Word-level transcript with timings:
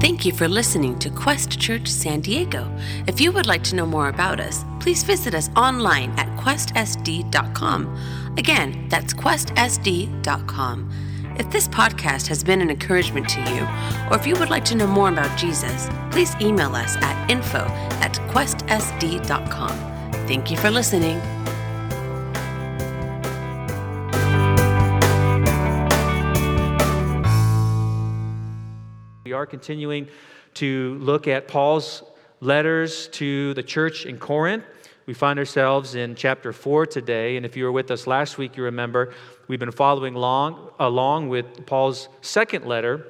Thank 0.00 0.24
you 0.24 0.32
for 0.32 0.46
listening 0.46 0.96
to 1.00 1.10
Quest 1.10 1.58
Church 1.58 1.88
San 1.88 2.20
Diego. 2.20 2.70
If 3.08 3.20
you 3.20 3.32
would 3.32 3.46
like 3.46 3.64
to 3.64 3.74
know 3.74 3.84
more 3.84 4.08
about 4.08 4.38
us, 4.38 4.64
please 4.78 5.02
visit 5.02 5.34
us 5.34 5.50
online 5.56 6.10
at 6.12 6.28
questsd.com. 6.38 8.34
Again, 8.36 8.86
that's 8.88 9.12
questsd.com. 9.12 10.90
If 11.36 11.50
this 11.50 11.68
podcast 11.68 12.28
has 12.28 12.44
been 12.44 12.60
an 12.60 12.70
encouragement 12.70 13.28
to 13.30 13.40
you, 13.40 13.62
or 14.10 14.16
if 14.16 14.26
you 14.26 14.34
would 14.36 14.50
like 14.50 14.64
to 14.66 14.76
know 14.76 14.86
more 14.86 15.08
about 15.08 15.36
Jesus, 15.36 15.88
please 16.10 16.34
email 16.40 16.74
us 16.74 16.96
at 16.96 17.30
info 17.30 17.58
at 18.00 18.14
questsd.com. 18.30 19.76
Thank 20.26 20.50
you 20.50 20.56
for 20.56 20.70
listening. 20.70 21.20
Are 29.38 29.46
continuing 29.46 30.08
to 30.54 30.98
look 30.98 31.28
at 31.28 31.46
Paul's 31.46 32.02
letters 32.40 33.06
to 33.12 33.54
the 33.54 33.62
church 33.62 34.04
in 34.04 34.18
Corinth. 34.18 34.64
We 35.06 35.14
find 35.14 35.38
ourselves 35.38 35.94
in 35.94 36.16
chapter 36.16 36.52
4 36.52 36.86
today, 36.86 37.36
and 37.36 37.46
if 37.46 37.56
you 37.56 37.62
were 37.62 37.70
with 37.70 37.92
us 37.92 38.08
last 38.08 38.36
week, 38.36 38.56
you 38.56 38.64
remember 38.64 39.14
we've 39.46 39.60
been 39.60 39.70
following 39.70 40.16
along, 40.16 40.72
along 40.80 41.28
with 41.28 41.66
Paul's 41.66 42.08
second 42.20 42.64
letter 42.66 43.06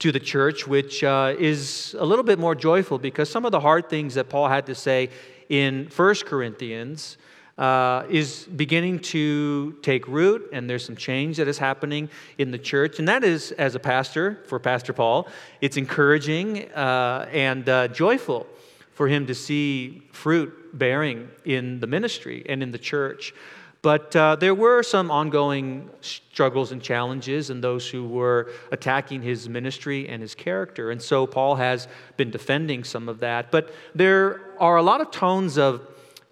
to 0.00 0.12
the 0.12 0.20
church, 0.20 0.66
which 0.66 1.02
uh, 1.02 1.34
is 1.38 1.96
a 1.98 2.04
little 2.04 2.22
bit 2.22 2.38
more 2.38 2.54
joyful 2.54 2.98
because 2.98 3.30
some 3.30 3.46
of 3.46 3.52
the 3.52 3.60
hard 3.60 3.88
things 3.88 4.16
that 4.16 4.28
Paul 4.28 4.48
had 4.48 4.66
to 4.66 4.74
say 4.74 5.08
in 5.48 5.88
1 5.96 6.14
Corinthians 6.26 7.16
uh, 7.58 8.04
is 8.10 8.44
beginning 8.44 8.98
to 8.98 9.72
take 9.82 10.06
root, 10.08 10.48
and 10.52 10.68
there's 10.68 10.84
some 10.84 10.96
change 10.96 11.38
that 11.38 11.48
is 11.48 11.58
happening 11.58 12.08
in 12.38 12.50
the 12.50 12.58
church. 12.58 12.98
And 12.98 13.08
that 13.08 13.24
is, 13.24 13.52
as 13.52 13.74
a 13.74 13.80
pastor, 13.80 14.42
for 14.46 14.58
Pastor 14.58 14.92
Paul, 14.92 15.28
it's 15.60 15.76
encouraging 15.76 16.70
uh, 16.72 17.28
and 17.32 17.68
uh, 17.68 17.88
joyful 17.88 18.46
for 18.92 19.08
him 19.08 19.26
to 19.26 19.34
see 19.34 20.02
fruit 20.12 20.78
bearing 20.78 21.28
in 21.44 21.80
the 21.80 21.86
ministry 21.86 22.44
and 22.48 22.62
in 22.62 22.72
the 22.72 22.78
church. 22.78 23.34
But 23.82 24.16
uh, 24.16 24.36
there 24.36 24.54
were 24.54 24.82
some 24.82 25.10
ongoing 25.10 25.88
struggles 26.00 26.72
and 26.72 26.82
challenges, 26.82 27.50
and 27.50 27.62
those 27.62 27.88
who 27.88 28.08
were 28.08 28.50
attacking 28.72 29.22
his 29.22 29.48
ministry 29.48 30.08
and 30.08 30.20
his 30.20 30.34
character. 30.34 30.90
And 30.90 31.00
so 31.00 31.26
Paul 31.26 31.54
has 31.54 31.88
been 32.16 32.30
defending 32.30 32.84
some 32.84 33.08
of 33.08 33.20
that. 33.20 33.50
But 33.50 33.72
there 33.94 34.40
are 34.58 34.76
a 34.76 34.82
lot 34.82 35.00
of 35.00 35.10
tones 35.10 35.56
of 35.56 35.86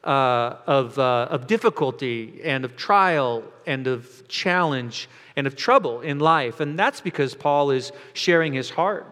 uh, 0.04 0.56
of, 0.66 0.98
uh, 0.98 1.28
of 1.30 1.46
difficulty 1.46 2.40
and 2.44 2.64
of 2.64 2.76
trial 2.76 3.42
and 3.66 3.86
of 3.86 4.28
challenge 4.28 5.08
and 5.36 5.46
of 5.46 5.56
trouble 5.56 6.00
in 6.00 6.18
life. 6.20 6.60
And 6.60 6.78
that's 6.78 7.00
because 7.00 7.34
Paul 7.34 7.70
is 7.70 7.90
sharing 8.12 8.52
his 8.52 8.70
heart. 8.70 9.06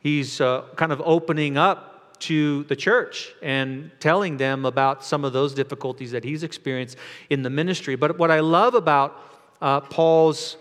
He's 0.00 0.40
uh, 0.40 0.64
kind 0.76 0.92
of 0.92 1.02
opening 1.04 1.56
up 1.56 2.18
to 2.20 2.64
the 2.64 2.76
church 2.76 3.32
and 3.42 3.90
telling 4.00 4.38
them 4.38 4.64
about 4.64 5.04
some 5.04 5.24
of 5.24 5.32
those 5.32 5.54
difficulties 5.54 6.10
that 6.12 6.24
he's 6.24 6.42
experienced 6.42 6.96
in 7.30 7.42
the 7.42 7.50
ministry. 7.50 7.94
But 7.94 8.18
what 8.18 8.30
I 8.30 8.40
love 8.40 8.74
about 8.74 9.20
uh, 9.60 9.80
Paul's, 9.80 10.56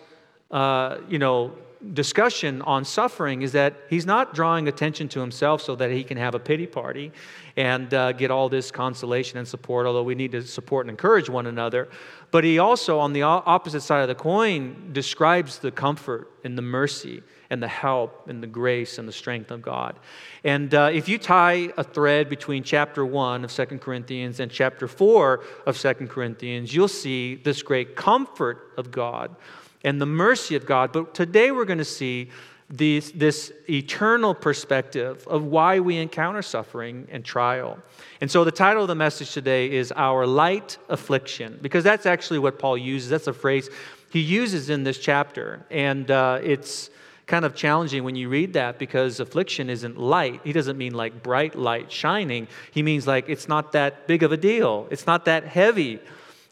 uh, 0.51 0.97
you 1.09 1.17
know, 1.17 1.53
discussion 1.93 2.61
on 2.63 2.83
suffering 2.85 3.41
is 3.41 3.51
that 3.51 3.75
he's 3.89 4.05
not 4.05 4.33
drawing 4.33 4.67
attention 4.67 5.07
to 5.09 5.19
himself 5.19 5.61
so 5.61 5.75
that 5.75 5.91
he 5.91 6.03
can 6.03 6.17
have 6.17 6.35
a 6.35 6.39
pity 6.39 6.67
party 6.67 7.11
and 7.55 7.93
uh, 7.93 8.11
get 8.11 8.31
all 8.31 8.49
this 8.49 8.71
consolation 8.71 9.37
and 9.37 9.47
support, 9.47 9.85
although 9.85 10.03
we 10.03 10.15
need 10.15 10.31
to 10.31 10.41
support 10.41 10.85
and 10.85 10.91
encourage 10.91 11.29
one 11.29 11.47
another. 11.47 11.87
But 12.31 12.43
he 12.43 12.59
also, 12.59 12.99
on 12.99 13.13
the 13.13 13.23
opposite 13.23 13.81
side 13.81 14.01
of 14.01 14.07
the 14.07 14.15
coin, 14.15 14.89
describes 14.91 15.59
the 15.59 15.71
comfort 15.71 16.31
and 16.43 16.57
the 16.57 16.61
mercy 16.61 17.23
and 17.49 17.63
the 17.63 17.67
help 17.67 18.27
and 18.27 18.43
the 18.43 18.47
grace 18.47 18.97
and 18.97 19.07
the 19.07 19.13
strength 19.13 19.51
of 19.51 19.61
God. 19.61 19.97
And 20.43 20.73
uh, 20.73 20.89
if 20.93 21.07
you 21.07 21.17
tie 21.17 21.69
a 21.77 21.83
thread 21.83 22.29
between 22.29 22.63
chapter 22.63 23.05
1 23.05 23.43
of 23.43 23.51
Second 23.51 23.79
Corinthians 23.79 24.39
and 24.39 24.51
chapter 24.51 24.87
4 24.87 25.43
of 25.65 25.77
Second 25.77 26.09
Corinthians, 26.09 26.73
you'll 26.73 26.87
see 26.87 27.35
this 27.35 27.61
great 27.61 27.95
comfort 27.95 28.73
of 28.77 28.91
God 28.91 29.35
and 29.83 30.01
the 30.01 30.05
mercy 30.05 30.55
of 30.55 30.65
God. 30.65 30.91
But 30.91 31.13
today 31.13 31.51
we're 31.51 31.65
going 31.65 31.77
to 31.77 31.85
see 31.85 32.29
these, 32.69 33.11
this 33.13 33.51
eternal 33.69 34.33
perspective 34.33 35.25
of 35.27 35.43
why 35.45 35.79
we 35.79 35.97
encounter 35.97 36.41
suffering 36.41 37.07
and 37.11 37.23
trial. 37.23 37.79
And 38.19 38.29
so 38.29 38.43
the 38.43 38.51
title 38.51 38.81
of 38.81 38.87
the 38.89 38.95
message 38.95 39.31
today 39.31 39.71
is 39.71 39.93
Our 39.95 40.27
Light 40.27 40.77
Affliction, 40.89 41.59
because 41.61 41.83
that's 41.83 42.05
actually 42.05 42.39
what 42.39 42.59
Paul 42.59 42.77
uses. 42.77 43.09
That's 43.09 43.27
a 43.27 43.33
phrase 43.33 43.69
he 44.11 44.19
uses 44.19 44.69
in 44.69 44.83
this 44.83 44.97
chapter. 44.99 45.65
And 45.69 46.09
uh, 46.11 46.39
it's 46.43 46.89
kind 47.25 47.45
of 47.45 47.55
challenging 47.55 48.03
when 48.03 48.15
you 48.15 48.29
read 48.29 48.53
that 48.53 48.79
because 48.79 49.19
affliction 49.19 49.69
isn't 49.69 49.97
light. 49.97 50.41
He 50.43 50.53
doesn't 50.53 50.77
mean 50.77 50.93
like 50.93 51.21
bright 51.21 51.55
light 51.55 51.91
shining, 51.91 52.47
he 52.71 52.81
means 52.81 53.05
like 53.05 53.29
it's 53.29 53.47
not 53.47 53.73
that 53.73 54.07
big 54.07 54.23
of 54.23 54.31
a 54.31 54.37
deal, 54.37 54.87
it's 54.89 55.05
not 55.05 55.25
that 55.25 55.43
heavy. 55.45 55.99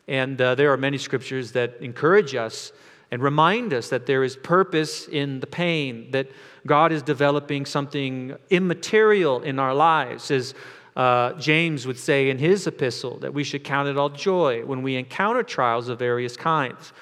And 0.07 0.39
uh, 0.39 0.53
there 0.53 0.71
are 0.71 0.77
many 0.77 0.99
scriptures 0.99 1.53
that 1.53 1.77
encourage 1.81 2.35
us 2.35 2.71
and 3.11 3.21
remind 3.21 3.73
us 3.73 3.89
that 3.89 4.05
there 4.05 4.23
is 4.23 4.35
purpose 4.35 5.07
in 5.07 5.39
the 5.39 5.47
pain, 5.47 6.11
that 6.11 6.27
God 6.66 6.91
is 6.91 7.01
developing 7.01 7.66
something 7.66 8.35
immaterial 8.49 9.41
in 9.41 9.59
our 9.59 9.73
lives. 9.73 10.31
As 10.31 10.53
uh, 10.95 11.33
James 11.33 11.85
would 11.85 11.99
say 11.99 12.29
in 12.29 12.38
his 12.38 12.67
epistle, 12.67 13.19
that 13.19 13.33
we 13.33 13.43
should 13.43 13.63
count 13.63 13.88
it 13.88 13.97
all 13.97 14.09
joy 14.09 14.66
when 14.66 14.81
we 14.81 14.95
encounter 14.95 15.43
trials 15.43 15.89
of 15.89 15.99
various 15.99 16.35
kinds. 16.35 16.93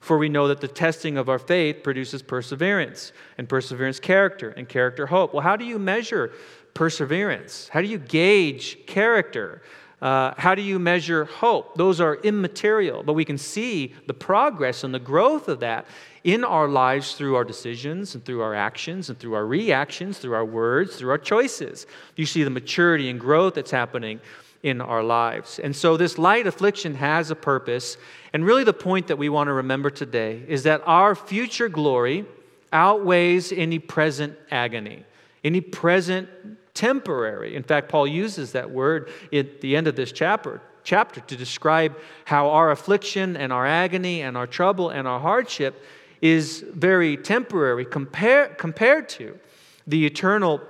For 0.00 0.16
we 0.16 0.30
know 0.30 0.48
that 0.48 0.62
the 0.62 0.68
testing 0.68 1.18
of 1.18 1.28
our 1.28 1.38
faith 1.38 1.82
produces 1.82 2.22
perseverance, 2.22 3.12
and 3.36 3.48
perseverance, 3.48 4.00
character, 4.00 4.50
and 4.50 4.68
character, 4.68 5.06
hope. 5.06 5.34
Well, 5.34 5.42
how 5.42 5.56
do 5.56 5.64
you 5.64 5.78
measure 5.78 6.32
perseverance? 6.72 7.68
How 7.68 7.82
do 7.82 7.86
you 7.86 7.98
gauge 7.98 8.86
character? 8.86 9.60
Uh, 10.00 10.32
how 10.38 10.54
do 10.54 10.62
you 10.62 10.78
measure 10.78 11.26
hope? 11.26 11.76
Those 11.76 12.00
are 12.00 12.14
immaterial, 12.16 13.02
but 13.02 13.12
we 13.12 13.24
can 13.24 13.36
see 13.36 13.94
the 14.06 14.14
progress 14.14 14.82
and 14.82 14.94
the 14.94 14.98
growth 14.98 15.48
of 15.48 15.60
that 15.60 15.86
in 16.24 16.42
our 16.42 16.68
lives 16.68 17.14
through 17.14 17.36
our 17.36 17.44
decisions 17.44 18.14
and 18.14 18.24
through 18.24 18.40
our 18.40 18.54
actions 18.54 19.10
and 19.10 19.18
through 19.18 19.34
our 19.34 19.46
reactions, 19.46 20.18
through 20.18 20.34
our 20.34 20.44
words, 20.44 20.96
through 20.96 21.10
our 21.10 21.18
choices. 21.18 21.86
You 22.16 22.26
see 22.26 22.44
the 22.44 22.50
maturity 22.50 23.10
and 23.10 23.20
growth 23.20 23.54
that's 23.54 23.70
happening 23.70 24.20
in 24.62 24.80
our 24.80 25.02
lives. 25.02 25.58
And 25.58 25.74
so 25.74 25.96
this 25.96 26.18
light 26.18 26.46
affliction 26.46 26.94
has 26.94 27.30
a 27.30 27.34
purpose. 27.34 27.96
And 28.32 28.44
really, 28.44 28.64
the 28.64 28.72
point 28.72 29.06
that 29.08 29.16
we 29.16 29.28
want 29.28 29.48
to 29.48 29.54
remember 29.54 29.90
today 29.90 30.42
is 30.48 30.64
that 30.64 30.82
our 30.86 31.14
future 31.14 31.68
glory 31.68 32.26
outweighs 32.72 33.52
any 33.52 33.78
present 33.78 34.36
agony, 34.50 35.04
any 35.42 35.60
present 35.60 36.28
temporary. 36.74 37.56
In 37.56 37.62
fact, 37.62 37.88
Paul 37.88 38.06
uses 38.06 38.52
that 38.52 38.70
word 38.70 39.10
at 39.32 39.60
the 39.60 39.76
end 39.76 39.86
of 39.86 39.96
this 39.96 40.12
chapter, 40.12 40.60
chapter 40.84 41.20
to 41.20 41.36
describe 41.36 41.96
how 42.24 42.50
our 42.50 42.70
affliction 42.70 43.36
and 43.36 43.52
our 43.52 43.66
agony 43.66 44.22
and 44.22 44.36
our 44.36 44.46
trouble 44.46 44.90
and 44.90 45.06
our 45.06 45.20
hardship 45.20 45.82
is 46.20 46.64
very 46.74 47.16
temporary 47.16 47.84
compare, 47.84 48.48
compared 48.48 49.08
to 49.08 49.38
the 49.86 50.06
eternal 50.06 50.60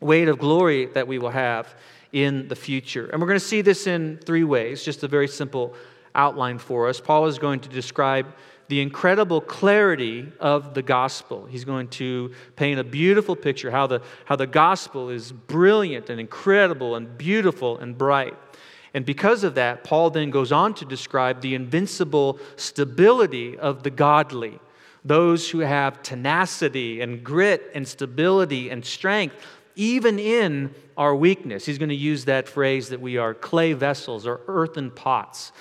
weight 0.00 0.28
of 0.28 0.38
glory 0.38 0.86
that 0.86 1.08
we 1.08 1.18
will 1.18 1.30
have 1.30 1.74
in 2.12 2.46
the 2.48 2.56
future. 2.56 3.06
And 3.06 3.20
we're 3.20 3.26
going 3.26 3.40
to 3.40 3.44
see 3.44 3.62
this 3.62 3.86
in 3.86 4.18
three 4.24 4.44
ways, 4.44 4.84
just 4.84 5.02
a 5.02 5.08
very 5.08 5.26
simple 5.26 5.74
outline 6.14 6.58
for 6.58 6.88
us. 6.88 7.00
Paul 7.00 7.26
is 7.26 7.38
going 7.38 7.60
to 7.60 7.68
describe 7.68 8.32
the 8.68 8.80
incredible 8.80 9.40
clarity 9.40 10.32
of 10.40 10.74
the 10.74 10.82
gospel. 10.82 11.46
He's 11.46 11.64
going 11.64 11.88
to 11.88 12.32
paint 12.56 12.80
a 12.80 12.84
beautiful 12.84 13.36
picture 13.36 13.70
how 13.70 13.86
the, 13.86 14.00
how 14.24 14.36
the 14.36 14.46
gospel 14.46 15.10
is 15.10 15.32
brilliant 15.32 16.08
and 16.10 16.18
incredible 16.18 16.96
and 16.96 17.18
beautiful 17.18 17.78
and 17.78 17.96
bright. 17.96 18.34
And 18.94 19.04
because 19.04 19.44
of 19.44 19.56
that, 19.56 19.84
Paul 19.84 20.10
then 20.10 20.30
goes 20.30 20.52
on 20.52 20.74
to 20.74 20.84
describe 20.84 21.40
the 21.40 21.54
invincible 21.54 22.38
stability 22.56 23.58
of 23.58 23.82
the 23.82 23.90
godly, 23.90 24.60
those 25.04 25.50
who 25.50 25.58
have 25.58 26.02
tenacity 26.02 27.00
and 27.00 27.22
grit 27.22 27.70
and 27.74 27.86
stability 27.86 28.70
and 28.70 28.84
strength, 28.84 29.34
even 29.74 30.18
in 30.18 30.72
our 30.96 31.14
weakness. 31.14 31.66
He's 31.66 31.78
going 31.78 31.88
to 31.88 31.94
use 31.94 32.24
that 32.26 32.48
phrase 32.48 32.88
that 32.90 33.00
we 33.00 33.18
are 33.18 33.34
clay 33.34 33.72
vessels 33.72 34.26
or 34.26 34.40
earthen 34.46 34.92
pots 34.92 35.52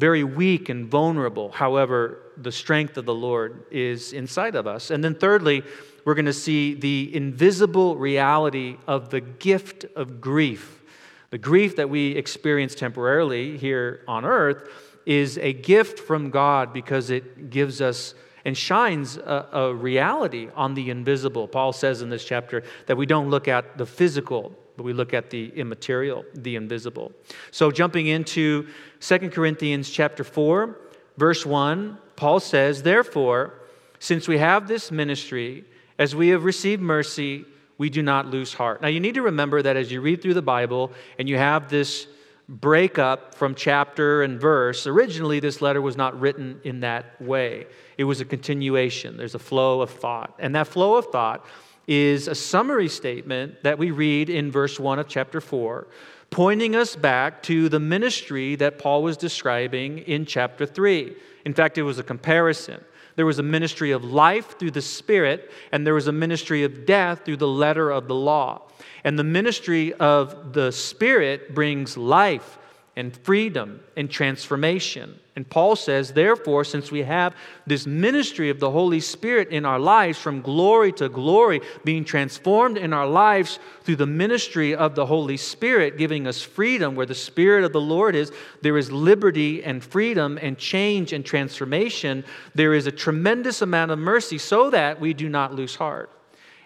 very 0.00 0.24
weak 0.24 0.68
and 0.68 0.88
vulnerable. 0.88 1.50
However, 1.50 2.22
the 2.36 2.50
strength 2.50 2.96
of 2.96 3.04
the 3.04 3.14
Lord 3.14 3.64
is 3.70 4.12
inside 4.12 4.54
of 4.54 4.66
us. 4.66 4.90
And 4.90 5.04
then, 5.04 5.14
thirdly, 5.14 5.62
we're 6.04 6.14
going 6.14 6.24
to 6.26 6.32
see 6.32 6.74
the 6.74 7.14
invisible 7.14 7.96
reality 7.96 8.78
of 8.86 9.10
the 9.10 9.20
gift 9.20 9.84
of 9.94 10.20
grief. 10.20 10.82
The 11.30 11.38
grief 11.38 11.76
that 11.76 11.90
we 11.90 12.12
experience 12.12 12.74
temporarily 12.74 13.58
here 13.58 14.02
on 14.08 14.24
earth 14.24 14.68
is 15.06 15.38
a 15.38 15.52
gift 15.52 15.98
from 15.98 16.30
God 16.30 16.72
because 16.72 17.10
it 17.10 17.50
gives 17.50 17.80
us 17.80 18.14
and 18.44 18.56
shines 18.56 19.16
a, 19.18 19.46
a, 19.52 19.74
reality 19.74 20.48
on 20.54 20.74
the 20.74 20.90
invisible. 20.90 21.46
Paul 21.46 21.72
says 21.72 22.00
in 22.00 22.08
this 22.08 22.24
chapter 22.24 22.62
that 22.86 22.96
we 22.96 23.06
don't 23.06 23.28
look 23.28 23.48
at 23.48 23.76
the 23.76 23.84
physical, 23.86 24.54
but 24.80 24.86
we 24.86 24.94
look 24.94 25.12
at 25.12 25.28
the 25.28 25.52
immaterial, 25.56 26.24
the 26.32 26.56
invisible. 26.56 27.12
So 27.50 27.70
jumping 27.70 28.06
into 28.06 28.66
2 29.00 29.28
Corinthians 29.28 29.90
chapter 29.90 30.24
4, 30.24 30.74
verse 31.18 31.44
1, 31.44 31.98
Paul 32.16 32.40
says, 32.40 32.82
Therefore, 32.82 33.60
since 33.98 34.26
we 34.26 34.38
have 34.38 34.68
this 34.68 34.90
ministry, 34.90 35.66
as 35.98 36.16
we 36.16 36.28
have 36.28 36.44
received 36.44 36.80
mercy, 36.80 37.44
we 37.76 37.90
do 37.90 38.00
not 38.00 38.28
lose 38.28 38.54
heart. 38.54 38.80
Now, 38.80 38.88
you 38.88 39.00
need 39.00 39.16
to 39.16 39.22
remember 39.22 39.60
that 39.60 39.76
as 39.76 39.92
you 39.92 40.00
read 40.00 40.22
through 40.22 40.32
the 40.32 40.40
Bible 40.40 40.92
and 41.18 41.28
you 41.28 41.36
have 41.36 41.68
this 41.68 42.06
breakup 42.48 43.34
from 43.34 43.54
chapter 43.54 44.22
and 44.22 44.40
verse, 44.40 44.86
originally 44.86 45.40
this 45.40 45.60
letter 45.60 45.82
was 45.82 45.98
not 45.98 46.18
written 46.18 46.58
in 46.64 46.80
that 46.80 47.20
way. 47.20 47.66
It 47.98 48.04
was 48.04 48.22
a 48.22 48.24
continuation, 48.24 49.18
there's 49.18 49.34
a 49.34 49.38
flow 49.38 49.82
of 49.82 49.90
thought. 49.90 50.36
And 50.38 50.54
that 50.54 50.68
flow 50.68 50.94
of 50.94 51.04
thought 51.08 51.44
is 51.90 52.28
a 52.28 52.34
summary 52.36 52.88
statement 52.88 53.60
that 53.64 53.76
we 53.76 53.90
read 53.90 54.30
in 54.30 54.48
verse 54.48 54.78
1 54.78 55.00
of 55.00 55.08
chapter 55.08 55.40
4, 55.40 55.88
pointing 56.30 56.76
us 56.76 56.94
back 56.94 57.42
to 57.42 57.68
the 57.68 57.80
ministry 57.80 58.54
that 58.54 58.78
Paul 58.78 59.02
was 59.02 59.16
describing 59.16 59.98
in 59.98 60.24
chapter 60.24 60.64
3. 60.64 61.16
In 61.44 61.52
fact, 61.52 61.78
it 61.78 61.82
was 61.82 61.98
a 61.98 62.04
comparison. 62.04 62.80
There 63.16 63.26
was 63.26 63.40
a 63.40 63.42
ministry 63.42 63.90
of 63.90 64.04
life 64.04 64.56
through 64.56 64.70
the 64.70 64.80
Spirit, 64.80 65.50
and 65.72 65.84
there 65.84 65.94
was 65.94 66.06
a 66.06 66.12
ministry 66.12 66.62
of 66.62 66.86
death 66.86 67.24
through 67.24 67.38
the 67.38 67.48
letter 67.48 67.90
of 67.90 68.06
the 68.06 68.14
law. 68.14 68.62
And 69.02 69.18
the 69.18 69.24
ministry 69.24 69.92
of 69.94 70.52
the 70.52 70.70
Spirit 70.70 71.56
brings 71.56 71.96
life 71.96 72.56
and 72.94 73.16
freedom 73.16 73.80
and 73.96 74.08
transformation. 74.08 75.18
And 75.40 75.48
Paul 75.48 75.74
says, 75.74 76.12
therefore, 76.12 76.64
since 76.64 76.90
we 76.90 77.02
have 77.04 77.34
this 77.66 77.86
ministry 77.86 78.50
of 78.50 78.60
the 78.60 78.70
Holy 78.70 79.00
Spirit 79.00 79.48
in 79.48 79.64
our 79.64 79.78
lives 79.78 80.18
from 80.18 80.42
glory 80.42 80.92
to 80.92 81.08
glory, 81.08 81.62
being 81.82 82.04
transformed 82.04 82.76
in 82.76 82.92
our 82.92 83.06
lives 83.06 83.58
through 83.82 83.96
the 83.96 84.06
ministry 84.06 84.74
of 84.74 84.94
the 84.94 85.06
Holy 85.06 85.38
Spirit, 85.38 85.96
giving 85.96 86.26
us 86.26 86.42
freedom 86.42 86.94
where 86.94 87.06
the 87.06 87.14
Spirit 87.14 87.64
of 87.64 87.72
the 87.72 87.80
Lord 87.80 88.14
is, 88.14 88.32
there 88.60 88.76
is 88.76 88.92
liberty 88.92 89.64
and 89.64 89.82
freedom 89.82 90.38
and 90.42 90.58
change 90.58 91.14
and 91.14 91.24
transformation. 91.24 92.22
There 92.54 92.74
is 92.74 92.86
a 92.86 92.92
tremendous 92.92 93.62
amount 93.62 93.92
of 93.92 93.98
mercy 93.98 94.36
so 94.36 94.68
that 94.68 95.00
we 95.00 95.14
do 95.14 95.30
not 95.30 95.54
lose 95.54 95.74
heart. 95.74 96.10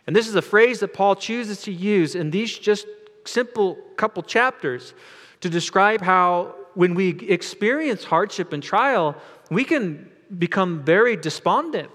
And 0.08 0.16
this 0.16 0.26
is 0.26 0.34
a 0.34 0.42
phrase 0.42 0.80
that 0.80 0.94
Paul 0.94 1.14
chooses 1.14 1.62
to 1.62 1.72
use 1.72 2.16
in 2.16 2.32
these 2.32 2.58
just 2.58 2.88
simple 3.24 3.76
couple 3.96 4.24
chapters 4.24 4.94
to 5.42 5.48
describe 5.48 6.00
how 6.00 6.56
when 6.74 6.94
we 6.94 7.10
experience 7.28 8.04
hardship 8.04 8.52
and 8.52 8.62
trial, 8.62 9.16
we 9.50 9.64
can 9.64 10.10
become 10.38 10.82
very 10.84 11.16
despondent. 11.16 11.90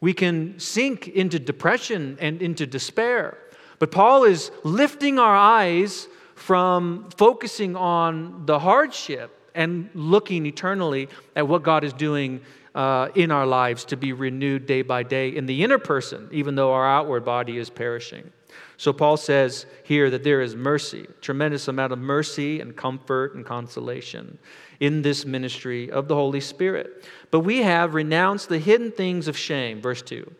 We 0.00 0.12
can 0.12 0.58
sink 0.58 1.08
into 1.08 1.38
depression 1.38 2.18
and 2.20 2.42
into 2.42 2.66
despair. 2.66 3.38
But 3.78 3.90
Paul 3.90 4.24
is 4.24 4.50
lifting 4.62 5.18
our 5.18 5.34
eyes 5.36 6.08
from 6.34 7.08
focusing 7.16 7.76
on 7.76 8.46
the 8.46 8.58
hardship 8.58 9.32
and 9.54 9.88
looking 9.94 10.46
eternally 10.46 11.08
at 11.34 11.48
what 11.48 11.62
God 11.62 11.82
is 11.82 11.92
doing 11.92 12.40
uh, 12.74 13.08
in 13.14 13.30
our 13.30 13.46
lives 13.46 13.86
to 13.86 13.96
be 13.96 14.12
renewed 14.12 14.66
day 14.66 14.82
by 14.82 15.02
day 15.02 15.30
in 15.30 15.46
the 15.46 15.64
inner 15.64 15.78
person, 15.78 16.28
even 16.30 16.54
though 16.54 16.72
our 16.72 16.86
outward 16.86 17.24
body 17.24 17.56
is 17.56 17.70
perishing. 17.70 18.30
So 18.76 18.92
Paul 18.92 19.16
says 19.16 19.66
here 19.84 20.10
that 20.10 20.22
there 20.22 20.42
is 20.42 20.54
mercy, 20.54 21.06
tremendous 21.20 21.68
amount 21.68 21.92
of 21.92 21.98
mercy 21.98 22.60
and 22.60 22.76
comfort 22.76 23.34
and 23.34 23.44
consolation 23.44 24.38
in 24.80 25.02
this 25.02 25.24
ministry 25.24 25.90
of 25.90 26.08
the 26.08 26.14
Holy 26.14 26.40
Spirit. 26.40 27.04
But 27.30 27.40
we 27.40 27.62
have 27.62 27.94
renounced 27.94 28.48
the 28.48 28.58
hidden 28.58 28.92
things 28.92 29.28
of 29.28 29.36
shame, 29.36 29.80
verse 29.80 30.02
2. 30.02 30.30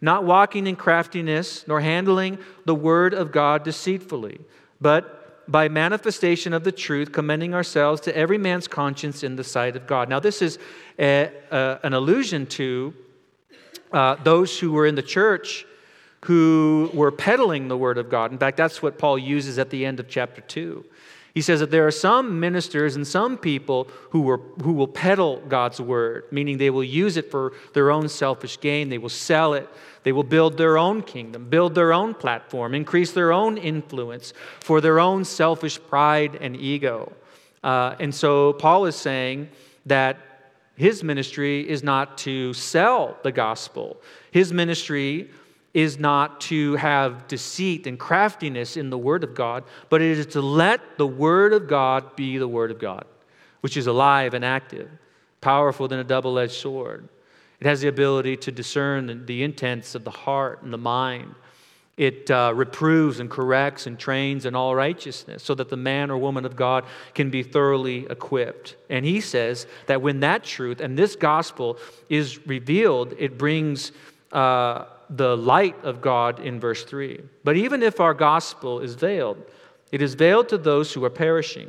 Not 0.00 0.24
walking 0.24 0.66
in 0.66 0.76
craftiness, 0.76 1.66
nor 1.66 1.80
handling 1.80 2.38
the 2.64 2.74
word 2.74 3.12
of 3.12 3.32
God 3.32 3.64
deceitfully, 3.64 4.40
but 4.80 5.50
by 5.50 5.68
manifestation 5.68 6.52
of 6.52 6.62
the 6.62 6.72
truth, 6.72 7.10
commending 7.10 7.54
ourselves 7.54 8.00
to 8.02 8.16
every 8.16 8.38
man's 8.38 8.68
conscience 8.68 9.24
in 9.24 9.34
the 9.34 9.42
sight 9.42 9.74
of 9.74 9.86
God. 9.86 10.08
Now, 10.08 10.20
this 10.20 10.42
is 10.42 10.58
a, 10.98 11.32
a, 11.50 11.80
an 11.82 11.92
allusion 11.92 12.46
to 12.46 12.94
uh, 13.92 14.14
those 14.22 14.58
who 14.60 14.70
were 14.70 14.86
in 14.86 14.94
the 14.94 15.02
church 15.02 15.66
who 16.26 16.90
were 16.92 17.10
peddling 17.10 17.68
the 17.68 17.76
word 17.76 17.98
of 17.98 18.10
God. 18.10 18.32
In 18.32 18.38
fact, 18.38 18.56
that's 18.56 18.82
what 18.82 18.98
Paul 18.98 19.18
uses 19.18 19.58
at 19.58 19.70
the 19.70 19.86
end 19.86 20.00
of 20.00 20.08
chapter 20.08 20.40
2. 20.42 20.84
He 21.32 21.42
says 21.42 21.60
that 21.60 21.70
there 21.70 21.86
are 21.86 21.92
some 21.92 22.40
ministers 22.40 22.96
and 22.96 23.06
some 23.06 23.38
people 23.38 23.88
who, 24.10 24.22
were, 24.22 24.38
who 24.62 24.72
will 24.72 24.88
peddle 24.88 25.40
God's 25.48 25.80
word, 25.80 26.24
meaning 26.32 26.58
they 26.58 26.70
will 26.70 26.84
use 26.84 27.16
it 27.16 27.30
for 27.30 27.52
their 27.72 27.90
own 27.90 28.08
selfish 28.08 28.60
gain. 28.60 28.88
They 28.88 28.98
will 28.98 29.08
sell 29.08 29.54
it. 29.54 29.68
They 30.02 30.12
will 30.12 30.24
build 30.24 30.56
their 30.56 30.76
own 30.76 31.02
kingdom, 31.02 31.48
build 31.48 31.74
their 31.74 31.92
own 31.92 32.14
platform, 32.14 32.74
increase 32.74 33.12
their 33.12 33.32
own 33.32 33.58
influence 33.58 34.32
for 34.60 34.80
their 34.80 34.98
own 34.98 35.24
selfish 35.24 35.78
pride 35.88 36.36
and 36.40 36.56
ego. 36.56 37.12
Uh, 37.62 37.94
and 38.00 38.14
so 38.14 38.54
Paul 38.54 38.86
is 38.86 38.96
saying 38.96 39.50
that 39.86 40.16
his 40.76 41.04
ministry 41.04 41.68
is 41.68 41.82
not 41.82 42.16
to 42.18 42.54
sell 42.54 43.18
the 43.22 43.30
gospel. 43.30 44.00
His 44.30 44.52
ministry 44.52 45.30
is 45.72 45.98
not 45.98 46.40
to 46.40 46.74
have 46.76 47.28
deceit 47.28 47.86
and 47.86 47.98
craftiness 47.98 48.76
in 48.76 48.90
the 48.90 48.98
Word 48.98 49.22
of 49.22 49.34
God, 49.34 49.64
but 49.88 50.02
it 50.02 50.18
is 50.18 50.26
to 50.26 50.40
let 50.40 50.98
the 50.98 51.06
Word 51.06 51.52
of 51.52 51.68
God 51.68 52.16
be 52.16 52.38
the 52.38 52.48
Word 52.48 52.70
of 52.70 52.78
God, 52.78 53.04
which 53.60 53.76
is 53.76 53.86
alive 53.86 54.34
and 54.34 54.44
active, 54.44 54.90
powerful 55.40 55.86
than 55.86 56.00
a 56.00 56.04
double 56.04 56.38
edged 56.38 56.54
sword. 56.54 57.08
It 57.60 57.66
has 57.66 57.82
the 57.82 57.88
ability 57.88 58.36
to 58.38 58.52
discern 58.52 59.26
the 59.26 59.42
intents 59.42 59.94
of 59.94 60.02
the 60.02 60.10
heart 60.10 60.62
and 60.62 60.72
the 60.72 60.78
mind. 60.78 61.34
It 61.96 62.30
uh, 62.30 62.52
reproves 62.54 63.20
and 63.20 63.30
corrects 63.30 63.86
and 63.86 63.98
trains 63.98 64.46
in 64.46 64.54
all 64.54 64.74
righteousness 64.74 65.42
so 65.42 65.54
that 65.54 65.68
the 65.68 65.76
man 65.76 66.10
or 66.10 66.16
woman 66.16 66.46
of 66.46 66.56
God 66.56 66.86
can 67.14 67.28
be 67.28 67.42
thoroughly 67.42 68.06
equipped. 68.08 68.76
And 68.88 69.04
he 69.04 69.20
says 69.20 69.66
that 69.86 70.00
when 70.00 70.20
that 70.20 70.42
truth 70.42 70.80
and 70.80 70.98
this 70.98 71.14
gospel 71.14 71.76
is 72.08 72.44
revealed, 72.46 73.14
it 73.18 73.38
brings. 73.38 73.92
Uh, 74.32 74.86
the 75.10 75.36
light 75.36 75.76
of 75.84 76.00
God 76.00 76.38
in 76.38 76.60
verse 76.60 76.84
3. 76.84 77.20
But 77.42 77.56
even 77.56 77.82
if 77.82 78.00
our 78.00 78.14
gospel 78.14 78.80
is 78.80 78.94
veiled, 78.94 79.42
it 79.90 80.00
is 80.00 80.14
veiled 80.14 80.48
to 80.50 80.58
those 80.58 80.92
who 80.92 81.04
are 81.04 81.10
perishing, 81.10 81.68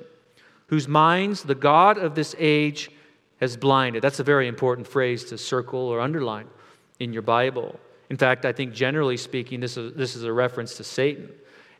whose 0.67 0.87
minds 0.87 1.43
the 1.43 1.55
God 1.55 1.97
of 1.97 2.13
this 2.13 2.35
age 2.37 2.91
has 3.39 3.57
blinded. 3.57 4.03
That's 4.03 4.19
a 4.19 4.23
very 4.23 4.47
important 4.47 4.87
phrase 4.87 5.25
to 5.25 5.37
circle 5.37 5.79
or 5.79 5.99
underline 5.99 6.47
in 6.99 7.11
your 7.11 7.23
Bible. 7.23 7.79
In 8.11 8.17
fact, 8.17 8.45
I 8.45 8.51
think 8.51 8.73
generally 8.73 9.17
speaking, 9.17 9.59
this 9.59 9.75
is, 9.75 9.93
this 9.93 10.15
is 10.15 10.23
a 10.23 10.31
reference 10.31 10.75
to 10.77 10.83
Satan. 10.83 11.31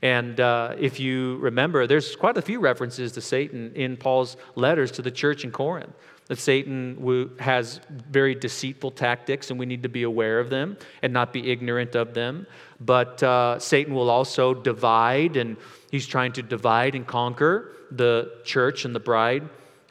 And 0.02 0.40
uh, 0.40 0.76
if 0.80 1.00
you 1.00 1.38
remember, 1.38 1.86
there's 1.86 2.16
quite 2.16 2.38
a 2.38 2.42
few 2.42 2.60
references 2.60 3.12
to 3.12 3.22
Satan 3.22 3.72
in 3.76 3.98
Paul's 3.98 4.36
letters 4.56 4.90
to 4.94 5.04
the 5.04 5.12
church 5.12 5.44
in 5.44 5.52
Corinth 5.52 5.94
that 6.32 6.40
Satan 6.40 7.30
has 7.40 7.82
very 8.10 8.34
deceitful 8.34 8.92
tactics, 8.92 9.50
and 9.50 9.60
we 9.60 9.66
need 9.66 9.84
to 9.84 9.90
be 9.90 10.04
aware 10.04 10.40
of 10.40 10.50
them 10.50 10.78
and 11.02 11.12
not 11.12 11.34
be 11.34 11.52
ignorant 11.52 11.94
of 11.94 12.14
them. 12.14 12.48
But 12.80 13.22
uh, 13.22 13.60
Satan 13.60 13.94
will 13.94 14.10
also 14.10 14.54
divide, 14.54 15.36
and 15.36 15.58
he's 15.92 16.08
trying 16.08 16.32
to 16.32 16.42
divide 16.42 16.96
and 16.96 17.06
conquer 17.06 17.74
the 17.92 18.32
church 18.46 18.86
and 18.86 18.96
the 18.96 19.00
bride 19.02 19.44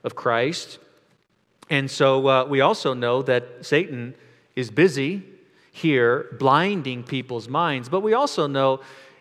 of 0.02 0.14
Christ. 0.14 0.78
And 1.68 1.90
so 1.90 2.26
uh, 2.26 2.46
we 2.46 2.62
also 2.62 2.94
know 2.94 3.20
that 3.20 3.44
Satan 3.60 4.14
is 4.56 4.70
busy 4.70 5.22
here 5.72 6.34
blinding 6.38 7.02
people's 7.02 7.50
minds, 7.50 7.90
but 7.90 8.00
we 8.00 8.14
also 8.14 8.46
know 8.46 8.80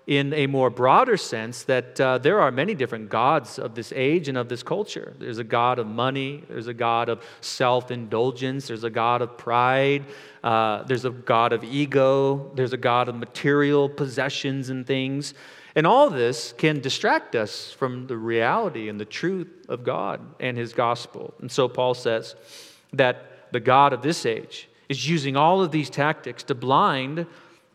in 0.09 0.33
a 0.33 0.47
more 0.47 0.71
broader 0.71 1.15
sense 1.15 1.61
that 1.61 2.01
uh, 2.01 2.17
there 2.17 2.41
are 2.41 2.49
many 2.49 2.73
different 2.73 3.09
gods 3.09 3.59
of 3.59 3.75
this 3.75 3.93
age 3.95 4.27
and 4.27 4.39
of 4.39 4.49
this 4.49 4.63
culture. 4.63 5.13
There's 5.19 5.37
a 5.37 5.43
God 5.43 5.77
of 5.77 5.85
money, 5.85 6.43
there's 6.49 6.65
a 6.65 6.73
God 6.73 7.09
of 7.09 7.23
self 7.41 7.91
indulgence, 7.91 8.69
there's 8.69 8.83
a 8.83 8.89
God 8.89 9.21
of 9.21 9.37
pride, 9.37 10.03
uh, 10.43 10.81
there's 10.81 11.05
a 11.05 11.11
God 11.11 11.53
of 11.53 11.63
ego, 11.63 12.51
there's 12.55 12.73
a 12.73 12.77
God 12.77 13.07
of 13.07 13.17
material 13.17 13.87
possessions 13.87 14.71
and 14.71 14.87
things. 14.87 15.35
And 15.75 15.85
all 15.85 16.09
this 16.09 16.55
can 16.57 16.79
distract 16.79 17.35
us 17.35 17.71
from 17.71 18.07
the 18.07 18.17
reality 18.17 18.89
and 18.89 18.99
the 18.99 19.05
truth 19.05 19.67
of 19.69 19.83
God 19.83 20.21
and 20.39 20.57
His 20.57 20.73
gospel. 20.73 21.35
And 21.39 21.51
so 21.51 21.69
Paul 21.69 21.93
says 21.93 22.33
that 22.93 23.51
the 23.51 23.59
God 23.59 23.93
of 23.93 24.01
this 24.01 24.25
age 24.25 24.69
is 24.89 25.07
using 25.07 25.37
all 25.37 25.61
of 25.61 25.69
these 25.69 25.91
tactics 25.91 26.41
to 26.45 26.55
blind 26.55 27.27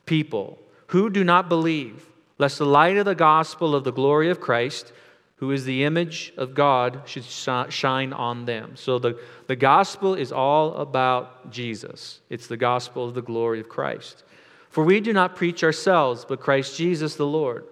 people 0.04 0.58
who 0.88 1.08
do 1.10 1.22
not 1.22 1.48
believe 1.48 2.10
lest 2.38 2.58
the 2.58 2.66
light 2.66 2.96
of 2.96 3.04
the 3.04 3.14
gospel 3.14 3.74
of 3.74 3.84
the 3.84 3.92
glory 3.92 4.30
of 4.30 4.40
Christ, 4.40 4.92
who 5.36 5.50
is 5.50 5.64
the 5.64 5.84
image 5.84 6.32
of 6.36 6.54
God, 6.54 7.02
should 7.06 7.24
shine 7.24 8.12
on 8.12 8.44
them. 8.44 8.72
So 8.76 8.98
the, 8.98 9.18
the 9.46 9.56
gospel 9.56 10.14
is 10.14 10.32
all 10.32 10.74
about 10.76 11.50
Jesus, 11.50 12.20
it's 12.30 12.46
the 12.46 12.56
gospel 12.56 13.08
of 13.08 13.14
the 13.14 13.22
glory 13.22 13.60
of 13.60 13.68
Christ. 13.68 14.24
For 14.70 14.82
we 14.82 15.00
do 15.00 15.12
not 15.12 15.36
preach 15.36 15.62
ourselves, 15.62 16.24
but 16.24 16.40
Christ 16.40 16.76
Jesus 16.76 17.14
the 17.14 17.26
Lord, 17.26 17.64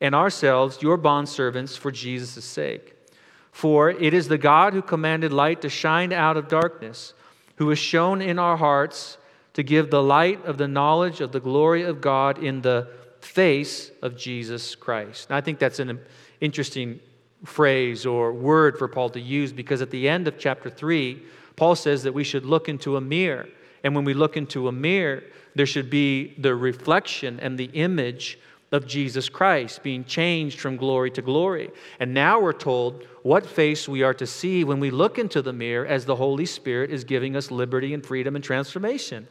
and 0.00 0.14
ourselves 0.14 0.82
your 0.82 0.98
bondservants 0.98 1.78
for 1.78 1.92
Jesus' 1.92 2.44
sake. 2.44 2.96
For 3.52 3.90
it 3.90 4.14
is 4.14 4.28
the 4.28 4.38
God 4.38 4.72
who 4.72 4.82
commanded 4.82 5.32
light 5.32 5.62
to 5.62 5.68
shine 5.68 6.12
out 6.12 6.36
of 6.36 6.48
darkness, 6.48 7.14
who 7.56 7.68
has 7.68 7.78
shown 7.78 8.22
in 8.22 8.38
our 8.38 8.56
hearts 8.56 9.18
to 9.54 9.62
give 9.62 9.90
the 9.90 10.02
light 10.02 10.44
of 10.44 10.58
the 10.58 10.68
knowledge 10.68 11.20
of 11.20 11.32
the 11.32 11.40
glory 11.40 11.82
of 11.82 12.00
God 12.00 12.42
in 12.42 12.62
the 12.62 12.88
face 13.20 13.90
of 14.02 14.16
Jesus 14.16 14.74
Christ. 14.74 15.28
And 15.28 15.36
I 15.36 15.40
think 15.40 15.58
that's 15.58 15.78
an 15.78 16.00
interesting 16.40 17.00
phrase 17.44 18.06
or 18.06 18.32
word 18.32 18.78
for 18.78 18.88
Paul 18.88 19.10
to 19.10 19.20
use 19.20 19.52
because 19.52 19.82
at 19.82 19.90
the 19.90 20.08
end 20.08 20.28
of 20.28 20.38
chapter 20.38 20.68
3, 20.70 21.22
Paul 21.56 21.74
says 21.74 22.02
that 22.02 22.12
we 22.12 22.24
should 22.24 22.44
look 22.44 22.68
into 22.68 22.96
a 22.96 23.00
mirror. 23.00 23.48
And 23.82 23.94
when 23.94 24.04
we 24.04 24.14
look 24.14 24.36
into 24.36 24.68
a 24.68 24.72
mirror, 24.72 25.22
there 25.54 25.66
should 25.66 25.90
be 25.90 26.34
the 26.38 26.54
reflection 26.54 27.40
and 27.40 27.58
the 27.58 27.70
image 27.72 28.38
of 28.72 28.86
Jesus 28.86 29.28
Christ, 29.28 29.82
being 29.82 30.04
changed 30.04 30.60
from 30.60 30.76
glory 30.76 31.10
to 31.12 31.22
glory. 31.22 31.70
And 31.98 32.14
now 32.14 32.40
we're 32.40 32.52
told 32.52 33.04
what 33.22 33.44
face 33.44 33.88
we 33.88 34.02
are 34.02 34.14
to 34.14 34.26
see 34.26 34.62
when 34.62 34.78
we 34.78 34.90
look 34.90 35.18
into 35.18 35.42
the 35.42 35.52
mirror 35.52 35.86
as 35.86 36.04
the 36.04 36.16
Holy 36.16 36.46
Spirit 36.46 36.90
is 36.90 37.02
giving 37.02 37.34
us 37.34 37.50
liberty 37.50 37.94
and 37.94 38.04
freedom 38.04 38.36
and 38.36 38.44
transformation. 38.44 39.26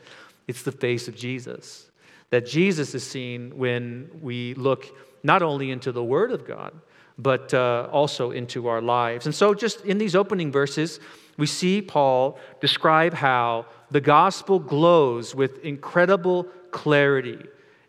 It's 0.48 0.64
the 0.64 0.72
face 0.74 1.08
of 1.08 1.16
Jesus. 1.16 1.89
That 2.32 2.46
Jesus 2.46 2.94
is 2.94 3.06
seen 3.06 3.58
when 3.58 4.10
we 4.22 4.54
look 4.54 4.86
not 5.24 5.42
only 5.42 5.72
into 5.72 5.92
the 5.92 6.04
Word 6.04 6.32
of 6.32 6.46
God, 6.46 6.74
but 7.18 7.54
uh, 7.54 7.90
also 7.92 8.32
into 8.32 8.68
our 8.68 8.82
lives. 8.82 9.26
And 9.26 9.36
so, 9.36 9.54
just 9.54 9.84
in 9.84 9.98
these 9.98 10.16
opening 10.16 10.52
verses, 10.52 11.00
we 11.38 11.48
see 11.48 11.82
Paul 11.82 12.38
describe 12.62 13.14
how 13.14 13.66
the 13.92 14.02
gospel 14.02 14.60
glows 14.60 15.34
with 15.34 15.64
incredible 15.64 16.44
clarity 16.72 17.40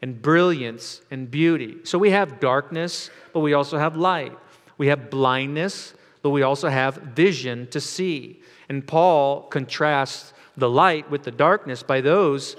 and 0.03 0.21
brilliance 0.21 1.03
and 1.11 1.31
beauty. 1.31 1.79
So 1.85 1.99
we 1.99 2.11
have 2.11 2.41
darkness, 2.41 3.11
but 3.33 3.41
we 3.41 3.53
also 3.53 3.79
have 3.79 3.97
light. 3.97 4.37
We 4.79 4.87
have 4.87 5.11
blindness, 5.11 5.95
but 6.23 6.31
we 6.31 6.43
also 6.43 6.69
have 6.69 6.97
vision 6.97 7.67
to 7.69 7.81
see. 7.81 8.41
And 8.69 8.87
Paul 8.87 9.43
contrasts 9.43 10.33
the 10.57 10.71
light 10.71 11.11
with 11.11 11.25
the 11.25 11.31
darkness 11.31 11.83
by 11.83 12.01
those 12.01 12.57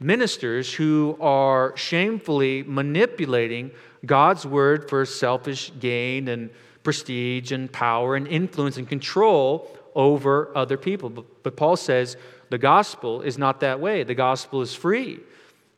ministers 0.00 0.72
who 0.72 1.16
are 1.20 1.76
shamefully 1.76 2.62
manipulating 2.62 3.70
God's 4.04 4.46
word 4.46 4.88
for 4.88 5.04
selfish 5.04 5.72
gain 5.78 6.28
and 6.28 6.50
prestige 6.82 7.52
and 7.52 7.72
power 7.72 8.14
and 8.14 8.28
influence 8.28 8.76
and 8.76 8.88
control 8.88 9.76
over 9.94 10.56
other 10.56 10.76
people. 10.76 11.10
But, 11.10 11.42
but 11.42 11.56
Paul 11.56 11.76
says 11.76 12.16
the 12.50 12.58
gospel 12.58 13.22
is 13.22 13.38
not 13.38 13.60
that 13.60 13.80
way, 13.80 14.04
the 14.04 14.14
gospel 14.14 14.62
is 14.62 14.74
free. 14.74 15.20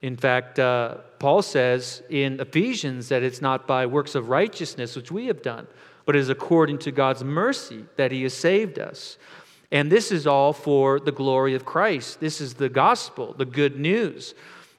In 0.03 0.17
fact, 0.17 0.59
uh, 0.59 0.99
Paul 1.19 1.43
says 1.43 2.03
in 2.09 2.39
Ephesians 2.41 3.09
that 3.09 3.23
it's 3.23 3.41
not 3.41 3.67
by 3.67 3.87
works 3.87 4.15
of 4.15 4.29
righteousness 4.29 4.95
which 4.95 5.11
we 5.11 5.27
have 5.27 5.43
done, 5.43 5.67
but 6.05 6.15
it 6.15 6.21
is 6.21 6.29
according 6.29 6.79
to 6.79 6.93
God's 6.93 7.25
mercy 7.25 7.85
that 7.97 8.13
He 8.13 8.23
has 8.23 8.35
saved 8.35 8.79
us. 8.79 9.19
And 9.71 9.93
this 9.93 10.11
is 10.11 10.27
all 10.27 10.53
for 10.53 10.99
the 10.99 11.13
glory 11.13 11.55
of 11.55 11.65
Christ. 11.65 12.21
This 12.21 12.41
is 12.41 12.55
the 12.55 12.69
gospel, 12.69 13.35
the 13.37 13.45
good 13.45 13.79
news, 13.79 14.35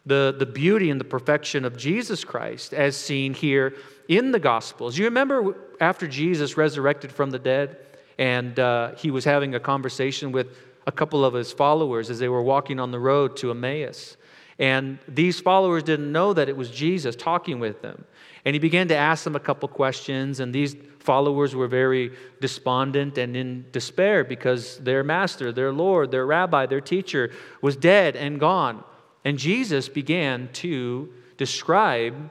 the, 0.05 0.35
the 0.37 0.45
beauty 0.45 0.89
and 0.89 0.99
the 0.99 1.05
perfection 1.05 1.63
of 1.63 1.77
Jesus 1.77 2.23
Christ, 2.23 2.73
as 2.73 2.95
seen 2.97 3.33
here 3.33 3.75
in 4.07 4.31
the 4.31 4.39
Gospels. 4.39 4.97
You 4.97 5.05
remember 5.05 5.55
after 5.79 6.07
Jesus 6.07 6.57
resurrected 6.57 7.11
from 7.11 7.29
the 7.29 7.37
dead, 7.37 7.77
and 8.17 8.59
uh, 8.59 8.95
he 8.95 9.11
was 9.11 9.23
having 9.23 9.53
a 9.53 9.59
conversation 9.59 10.31
with 10.31 10.57
a 10.87 10.91
couple 10.91 11.23
of 11.23 11.35
his 11.35 11.53
followers 11.53 12.09
as 12.09 12.17
they 12.17 12.27
were 12.27 12.41
walking 12.41 12.79
on 12.79 12.91
the 12.91 12.99
road 12.99 13.37
to 13.37 13.51
Emmaus. 13.51 14.17
And 14.57 14.97
these 15.07 15.39
followers 15.39 15.83
didn't 15.83 16.11
know 16.11 16.33
that 16.33 16.49
it 16.49 16.57
was 16.57 16.71
Jesus 16.71 17.15
talking 17.15 17.59
with 17.59 17.81
them. 17.81 18.03
And 18.43 18.55
he 18.55 18.59
began 18.59 18.87
to 18.87 18.95
ask 18.95 19.23
them 19.23 19.35
a 19.35 19.39
couple 19.39 19.69
questions, 19.69 20.39
and 20.39 20.53
these 20.53 20.75
followers 20.99 21.55
were 21.55 21.67
very 21.67 22.11
despondent 22.41 23.17
and 23.17 23.35
in 23.35 23.65
despair 23.71 24.23
because 24.23 24.77
their 24.79 25.03
master, 25.03 25.51
their 25.51 25.71
Lord, 25.71 26.11
their 26.11 26.25
rabbi, 26.25 26.65
their 26.65 26.81
teacher 26.81 27.31
was 27.61 27.75
dead 27.75 28.15
and 28.15 28.39
gone. 28.39 28.83
And 29.25 29.37
Jesus 29.37 29.89
began 29.89 30.49
to 30.53 31.11
describe 31.37 32.29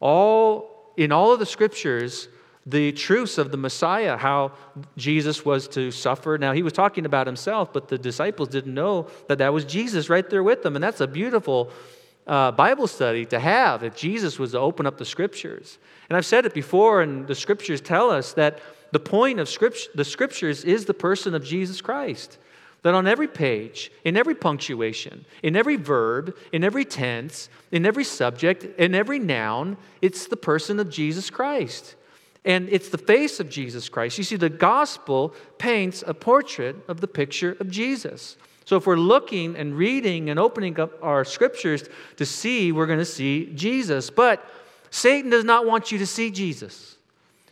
all 0.00 0.92
in 0.96 1.12
all 1.12 1.32
of 1.32 1.38
the 1.38 1.46
scriptures 1.46 2.28
the 2.64 2.92
truths 2.92 3.38
of 3.38 3.50
the 3.50 3.56
Messiah, 3.56 4.16
how 4.16 4.52
Jesus 4.96 5.44
was 5.44 5.66
to 5.68 5.90
suffer. 5.90 6.38
Now, 6.38 6.52
he 6.52 6.62
was 6.62 6.72
talking 6.72 7.06
about 7.06 7.26
himself, 7.26 7.72
but 7.72 7.88
the 7.88 7.98
disciples 7.98 8.48
didn't 8.48 8.74
know 8.74 9.08
that 9.26 9.38
that 9.38 9.52
was 9.52 9.64
Jesus 9.64 10.08
right 10.08 10.28
there 10.28 10.44
with 10.44 10.62
them. 10.62 10.76
And 10.76 10.82
that's 10.82 11.00
a 11.00 11.08
beautiful 11.08 11.70
uh, 12.26 12.52
Bible 12.52 12.86
study 12.86 13.26
to 13.26 13.38
have 13.38 13.82
if 13.82 13.96
Jesus 13.96 14.38
was 14.38 14.52
to 14.52 14.58
open 14.58 14.86
up 14.86 14.98
the 14.98 15.04
scriptures. 15.04 15.78
And 16.08 16.16
I've 16.16 16.26
said 16.26 16.46
it 16.46 16.54
before, 16.54 17.02
and 17.02 17.26
the 17.26 17.34
scriptures 17.34 17.80
tell 17.80 18.10
us 18.10 18.32
that 18.34 18.60
the 18.92 19.00
point 19.00 19.40
of 19.40 19.48
scripture, 19.48 19.90
the 19.94 20.04
scriptures 20.04 20.64
is 20.64 20.84
the 20.84 20.94
person 20.94 21.34
of 21.34 21.44
Jesus 21.44 21.80
Christ. 21.80 22.38
That 22.82 22.94
on 22.94 23.06
every 23.06 23.28
page, 23.28 23.92
in 24.04 24.16
every 24.16 24.34
punctuation, 24.34 25.24
in 25.42 25.54
every 25.54 25.76
verb, 25.76 26.36
in 26.52 26.64
every 26.64 26.84
tense, 26.84 27.48
in 27.70 27.86
every 27.86 28.04
subject, 28.04 28.64
in 28.78 28.94
every 28.94 29.20
noun, 29.20 29.76
it's 30.00 30.26
the 30.26 30.36
person 30.36 30.80
of 30.80 30.90
Jesus 30.90 31.30
Christ. 31.30 31.94
And 32.44 32.68
it's 32.70 32.88
the 32.88 32.98
face 32.98 33.38
of 33.38 33.48
Jesus 33.48 33.88
Christ. 33.88 34.18
You 34.18 34.24
see, 34.24 34.36
the 34.36 34.48
gospel 34.48 35.32
paints 35.58 36.02
a 36.06 36.12
portrait 36.12 36.76
of 36.88 37.00
the 37.00 37.06
picture 37.06 37.56
of 37.60 37.70
Jesus. 37.70 38.36
So 38.64 38.76
if 38.76 38.86
we're 38.86 38.96
looking 38.96 39.56
and 39.56 39.76
reading 39.76 40.30
and 40.30 40.38
opening 40.38 40.78
up 40.78 41.02
our 41.02 41.24
scriptures 41.24 41.84
to 42.16 42.26
see, 42.26 42.72
we're 42.72 42.86
going 42.86 42.98
to 42.98 43.04
see 43.04 43.52
Jesus. 43.54 44.10
But 44.10 44.44
Satan 44.90 45.30
does 45.30 45.44
not 45.44 45.66
want 45.66 45.90
you 45.90 45.98
to 45.98 46.06
see 46.06 46.30
Jesus. 46.30 46.96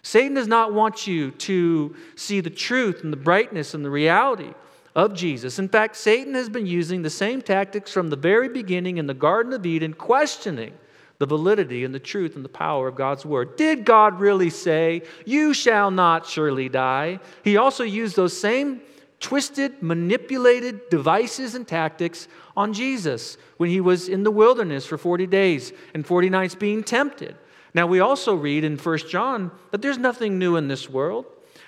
Satan 0.02 0.35
does 0.35 0.49
not 0.49 0.73
want 0.73 1.07
you 1.07 1.31
to 1.33 1.95
see 2.17 2.40
the 2.40 2.50
truth 2.50 3.02
and 3.05 3.12
the 3.12 3.19
brightness 3.19 3.75
and 3.75 3.85
the 3.85 3.90
reality 3.90 4.52
of 4.95 5.14
Jesus. 5.14 5.59
In 5.59 5.69
fact, 5.69 5.97
Satan 5.97 6.35
has 6.35 6.49
been 6.49 6.67
using 6.67 7.02
the 7.02 7.11
same 7.11 7.43
tactics 7.43 7.93
from 7.93 8.09
the 8.09 8.17
very 8.17 8.49
beginning 8.49 8.99
in 8.99 9.07
the 9.07 9.14
Garden 9.14 9.52
of 9.52 9.64
Eden, 9.67 9.95
questioning 9.95 10.73
the 11.19 11.26
validity 11.26 11.85
and 11.85 11.95
the 11.95 12.00
truth 12.00 12.35
and 12.35 12.45
the 12.45 12.49
power 12.49 12.88
of 12.88 12.97
God's 12.97 13.26
word. 13.26 13.57
Did 13.57 13.85
God 13.85 14.19
really 14.19 14.50
say, 14.50 15.02
You 15.26 15.52
shall 15.52 15.90
not 15.90 16.26
surely 16.26 16.69
die? 16.69 17.21
He 17.45 17.57
also 17.57 17.85
used 17.85 18.17
those 18.17 18.38
same 18.38 18.81
twisted, 19.21 19.83
manipulated 19.83 20.89
devices 20.89 21.55
and 21.55 21.69
tactics 21.69 22.27
on 22.57 22.73
Jesus 22.73 23.37
when 23.59 23.71
he 23.71 23.81
was 23.81 24.09
in 24.09 24.25
the 24.25 24.31
wilderness 24.31 24.87
for 24.87 24.99
40 24.99 25.27
days 25.27 25.73
and 25.95 26.07
40 26.07 26.31
nights 26.31 26.55
being 26.55 26.83
tempted. 26.83 27.37
Now, 27.75 27.87
we 27.87 28.00
also 28.00 28.35
read 28.35 28.65
in 28.65 28.77
1 28.77 28.99
John 29.09 29.53
that 29.71 29.83
there's 29.83 29.99
nothing 29.99 30.39
new 30.39 30.57
in 30.57 30.69
this 30.69 30.89
world, 30.89 31.27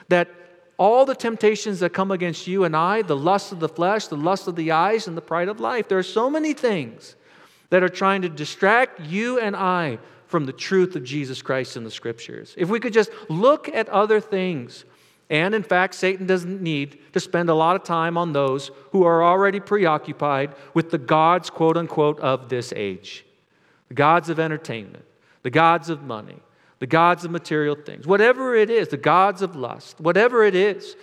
that 0.08 0.28
all 0.78 1.04
the 1.04 1.14
temptations 1.14 1.80
that 1.80 1.90
come 1.90 2.10
against 2.10 2.46
you 2.46 2.64
and 2.64 2.74
I, 2.74 3.02
the 3.02 3.16
lust 3.16 3.52
of 3.52 3.60
the 3.60 3.68
flesh, 3.68 4.08
the 4.08 4.16
lust 4.16 4.48
of 4.48 4.56
the 4.56 4.72
eyes, 4.72 5.06
and 5.06 5.16
the 5.16 5.22
pride 5.22 5.48
of 5.48 5.60
life, 5.60 5.88
there 5.88 5.98
are 5.98 6.02
so 6.02 6.28
many 6.28 6.54
things 6.54 7.14
that 7.70 7.82
are 7.82 7.88
trying 7.88 8.22
to 8.22 8.28
distract 8.28 9.00
you 9.00 9.38
and 9.38 9.54
I 9.54 9.98
from 10.26 10.46
the 10.46 10.52
truth 10.52 10.96
of 10.96 11.04
Jesus 11.04 11.42
Christ 11.42 11.76
in 11.76 11.84
the 11.84 11.90
scriptures. 11.90 12.54
If 12.56 12.68
we 12.68 12.80
could 12.80 12.94
just 12.94 13.10
look 13.28 13.68
at 13.68 13.88
other 13.90 14.18
things, 14.18 14.84
and 15.32 15.54
in 15.54 15.62
fact, 15.62 15.94
Satan 15.94 16.26
doesn't 16.26 16.60
need 16.60 16.98
to 17.14 17.18
spend 17.18 17.48
a 17.48 17.54
lot 17.54 17.74
of 17.74 17.84
time 17.84 18.18
on 18.18 18.34
those 18.34 18.70
who 18.90 19.04
are 19.04 19.24
already 19.24 19.60
preoccupied 19.60 20.54
with 20.74 20.90
the 20.90 20.98
gods, 20.98 21.48
quote 21.48 21.78
unquote, 21.78 22.20
of 22.20 22.50
this 22.50 22.72
age 22.76 23.24
the 23.88 23.94
gods 23.94 24.28
of 24.28 24.38
entertainment, 24.38 25.04
the 25.42 25.50
gods 25.50 25.88
of 25.88 26.02
money, 26.02 26.38
the 26.80 26.86
gods 26.86 27.24
of 27.24 27.30
material 27.30 27.74
things, 27.74 28.06
whatever 28.06 28.54
it 28.54 28.68
is, 28.68 28.88
the 28.88 28.96
gods 28.98 29.40
of 29.40 29.56
lust, 29.56 29.98
whatever 30.00 30.44
it 30.44 30.54
is. 30.54 30.96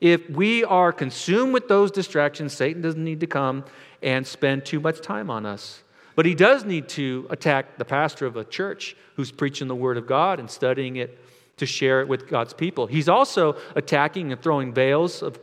If 0.00 0.28
we 0.30 0.64
are 0.64 0.92
consumed 0.92 1.52
with 1.52 1.68
those 1.68 1.90
distractions, 1.90 2.54
Satan 2.54 2.80
doesn't 2.80 3.04
need 3.04 3.20
to 3.20 3.26
come 3.26 3.64
and 4.02 4.26
spend 4.26 4.64
too 4.64 4.80
much 4.80 5.02
time 5.02 5.30
on 5.30 5.44
us. 5.44 5.82
But 6.16 6.26
he 6.26 6.34
does 6.34 6.64
need 6.64 6.88
to 6.90 7.26
attack 7.30 7.76
the 7.76 7.84
pastor 7.84 8.24
of 8.24 8.36
a 8.36 8.44
church 8.44 8.96
who's 9.16 9.30
preaching 9.30 9.68
the 9.68 9.74
Word 9.74 9.96
of 9.98 10.06
God 10.06 10.40
and 10.40 10.50
studying 10.50 10.96
it 10.96 11.18
to 11.56 11.66
share 11.66 12.00
it 12.00 12.08
with 12.08 12.28
God's 12.28 12.52
people. 12.52 12.86
He's 12.86 13.08
also 13.08 13.56
attacking 13.76 14.32
and 14.32 14.42
throwing 14.42 14.72
veils 14.72 15.22
of 15.22 15.38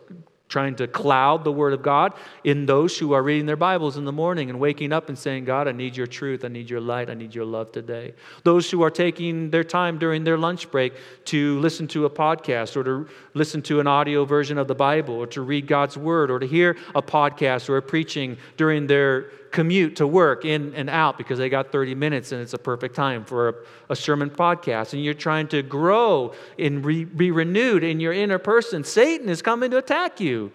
trying 0.51 0.75
to 0.75 0.85
cloud 0.85 1.43
the 1.43 1.51
Word 1.51 1.73
of 1.73 1.81
God 1.81 2.13
in 2.43 2.65
those 2.65 2.97
who 2.97 3.13
are 3.13 3.23
reading 3.23 3.45
their 3.45 3.55
Bibles 3.55 3.95
in 3.95 4.03
the 4.03 4.11
morning 4.11 4.49
and 4.49 4.59
waking 4.59 4.91
up 4.91 5.07
and 5.07 5.17
saying, 5.17 5.45
God, 5.45 5.67
I 5.67 5.71
need 5.71 5.95
your 5.95 6.07
truth. 6.07 6.43
I 6.43 6.49
need 6.49 6.69
your 6.69 6.81
light. 6.81 7.09
I 7.09 7.13
need 7.13 7.33
your 7.33 7.45
love 7.45 7.71
today. 7.71 8.13
Those 8.43 8.69
who 8.69 8.83
are 8.83 8.91
taking 8.91 9.49
their 9.49 9.63
time 9.63 9.97
during 9.97 10.25
their 10.25 10.37
lunch 10.37 10.69
break 10.69 10.93
to 11.25 11.57
listen 11.59 11.87
to 11.89 12.05
a 12.05 12.09
podcast 12.09 12.75
or 12.75 12.83
to 12.83 13.07
listen 13.33 13.61
to 13.63 13.79
an 13.79 13.87
audio 13.87 14.25
version 14.25 14.57
of 14.57 14.67
the 14.67 14.75
Bible 14.75 15.15
or 15.15 15.27
to 15.27 15.41
read 15.41 15.67
God's 15.67 15.97
Word 15.97 16.29
or 16.29 16.37
to 16.39 16.45
hear 16.45 16.75
a 16.93 17.01
podcast 17.01 17.69
or 17.69 17.77
a 17.77 17.81
preaching 17.81 18.37
during 18.57 18.87
their 18.87 19.31
commute 19.51 19.97
to 19.97 20.07
work 20.07 20.45
in 20.45 20.73
and 20.75 20.89
out 20.89 21.17
because 21.17 21.37
they 21.37 21.49
got 21.49 21.71
30 21.71 21.95
minutes 21.95 22.31
and 22.31 22.41
it's 22.41 22.53
a 22.53 22.57
perfect 22.57 22.95
time 22.95 23.25
for 23.25 23.49
a, 23.49 23.53
a 23.89 23.95
sermon 23.95 24.29
podcast. 24.29 24.93
And 24.93 25.03
you're 25.03 25.13
trying 25.13 25.47
to 25.49 25.61
grow 25.61 26.33
and 26.57 26.83
re, 26.85 27.03
be 27.03 27.31
renewed 27.31 27.83
in 27.83 27.99
your 27.99 28.13
inner 28.13 28.39
person. 28.39 28.83
Satan 28.83 29.29
is 29.29 29.41
coming 29.41 29.71
to 29.71 29.77
attack 29.77 30.19
you. 30.19 30.51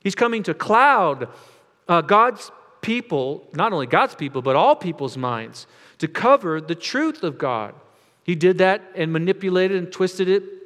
He's 0.00 0.14
coming 0.14 0.42
to 0.44 0.54
cloud 0.54 1.28
uh, 1.88 2.00
God's 2.00 2.50
people, 2.80 3.46
not 3.52 3.72
only 3.72 3.86
God's 3.86 4.14
people, 4.14 4.42
but 4.42 4.56
all 4.56 4.74
people's 4.74 5.16
minds, 5.16 5.66
to 5.98 6.08
cover 6.08 6.60
the 6.60 6.74
truth 6.74 7.22
of 7.22 7.36
God. 7.36 7.74
He 8.22 8.34
did 8.34 8.58
that 8.58 8.82
and 8.94 9.12
manipulated 9.12 9.76
and 9.76 9.92
twisted 9.92 10.28
it 10.28 10.59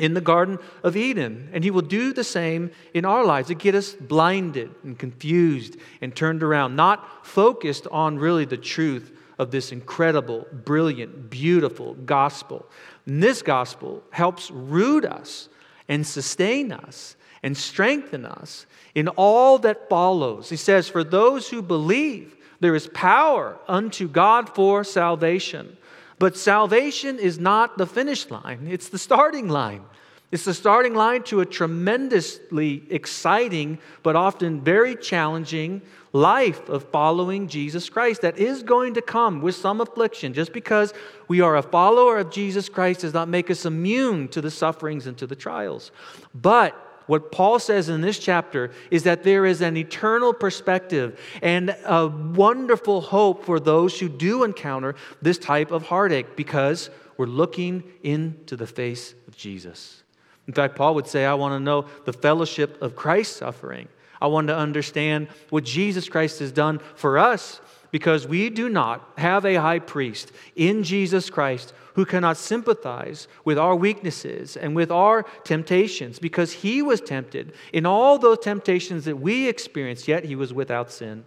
in 0.00 0.14
the 0.14 0.20
Garden 0.20 0.58
of 0.82 0.96
Eden. 0.96 1.50
And 1.52 1.62
He 1.62 1.70
will 1.70 1.82
do 1.82 2.12
the 2.12 2.24
same 2.24 2.70
in 2.94 3.04
our 3.04 3.24
lives 3.24 3.48
to 3.48 3.54
get 3.54 3.74
us 3.74 3.94
blinded 3.94 4.74
and 4.82 4.98
confused 4.98 5.76
and 6.00 6.14
turned 6.14 6.42
around, 6.42 6.74
not 6.74 7.26
focused 7.26 7.86
on 7.90 8.18
really 8.18 8.44
the 8.44 8.56
truth 8.56 9.12
of 9.38 9.50
this 9.50 9.72
incredible, 9.72 10.46
brilliant, 10.52 11.30
beautiful 11.30 11.94
gospel. 11.94 12.66
And 13.06 13.22
this 13.22 13.42
gospel 13.42 14.02
helps 14.10 14.50
root 14.50 15.04
us 15.04 15.48
and 15.88 16.06
sustain 16.06 16.72
us 16.72 17.16
and 17.42 17.56
strengthen 17.56 18.26
us 18.26 18.66
in 18.94 19.08
all 19.08 19.58
that 19.58 19.88
follows. 19.88 20.50
He 20.50 20.56
says, 20.56 20.88
For 20.88 21.02
those 21.02 21.48
who 21.48 21.62
believe, 21.62 22.36
there 22.60 22.74
is 22.74 22.88
power 22.88 23.58
unto 23.66 24.08
God 24.08 24.50
for 24.54 24.84
salvation. 24.84 25.76
But 26.20 26.36
salvation 26.36 27.18
is 27.18 27.38
not 27.38 27.78
the 27.78 27.86
finish 27.86 28.30
line, 28.30 28.68
it's 28.70 28.90
the 28.90 28.98
starting 28.98 29.48
line. 29.48 29.82
It's 30.30 30.44
the 30.44 30.54
starting 30.54 30.94
line 30.94 31.24
to 31.24 31.40
a 31.40 31.46
tremendously 31.46 32.84
exciting, 32.88 33.80
but 34.04 34.14
often 34.14 34.60
very 34.60 34.94
challenging 34.94 35.82
life 36.12 36.68
of 36.68 36.84
following 36.90 37.48
Jesus 37.48 37.88
Christ 37.88 38.20
that 38.20 38.38
is 38.38 38.62
going 38.62 38.94
to 38.94 39.02
come 39.02 39.40
with 39.40 39.56
some 39.56 39.80
affliction. 39.80 40.32
Just 40.32 40.52
because 40.52 40.94
we 41.26 41.40
are 41.40 41.56
a 41.56 41.62
follower 41.62 42.18
of 42.18 42.30
Jesus 42.30 42.68
Christ 42.68 43.00
does 43.00 43.12
not 43.12 43.28
make 43.28 43.50
us 43.50 43.66
immune 43.66 44.28
to 44.28 44.40
the 44.40 44.52
sufferings 44.52 45.08
and 45.08 45.18
to 45.18 45.26
the 45.26 45.34
trials. 45.34 45.90
But 46.32 46.76
what 47.10 47.32
Paul 47.32 47.58
says 47.58 47.88
in 47.88 48.02
this 48.02 48.20
chapter 48.20 48.70
is 48.88 49.02
that 49.02 49.24
there 49.24 49.44
is 49.44 49.62
an 49.62 49.76
eternal 49.76 50.32
perspective 50.32 51.18
and 51.42 51.76
a 51.84 52.06
wonderful 52.06 53.00
hope 53.00 53.44
for 53.44 53.58
those 53.58 53.98
who 53.98 54.08
do 54.08 54.44
encounter 54.44 54.94
this 55.20 55.36
type 55.36 55.72
of 55.72 55.86
heartache 55.88 56.36
because 56.36 56.88
we're 57.16 57.26
looking 57.26 57.82
into 58.04 58.56
the 58.56 58.66
face 58.66 59.16
of 59.26 59.36
Jesus. 59.36 60.04
In 60.46 60.54
fact, 60.54 60.76
Paul 60.76 60.94
would 60.94 61.08
say, 61.08 61.26
I 61.26 61.34
want 61.34 61.52
to 61.52 61.58
know 61.58 61.86
the 62.04 62.12
fellowship 62.12 62.80
of 62.80 62.94
Christ's 62.94 63.38
suffering. 63.38 63.88
I 64.22 64.28
want 64.28 64.46
to 64.46 64.56
understand 64.56 65.26
what 65.48 65.64
Jesus 65.64 66.08
Christ 66.08 66.38
has 66.38 66.52
done 66.52 66.78
for 66.94 67.18
us 67.18 67.60
because 67.90 68.26
we 68.26 68.50
do 68.50 68.68
not 68.68 69.10
have 69.18 69.44
a 69.44 69.56
high 69.56 69.78
priest 69.78 70.32
in 70.56 70.82
Jesus 70.82 71.30
Christ 71.30 71.72
who 71.94 72.04
cannot 72.04 72.36
sympathize 72.36 73.28
with 73.44 73.58
our 73.58 73.74
weaknesses 73.74 74.56
and 74.56 74.76
with 74.76 74.90
our 74.90 75.24
temptations 75.44 76.18
because 76.18 76.52
he 76.52 76.82
was 76.82 77.00
tempted 77.00 77.52
in 77.72 77.86
all 77.86 78.18
those 78.18 78.38
temptations 78.38 79.04
that 79.04 79.16
we 79.16 79.48
experience, 79.48 80.06
yet 80.06 80.24
he 80.24 80.36
was 80.36 80.52
without 80.52 80.90
sin. 80.90 81.24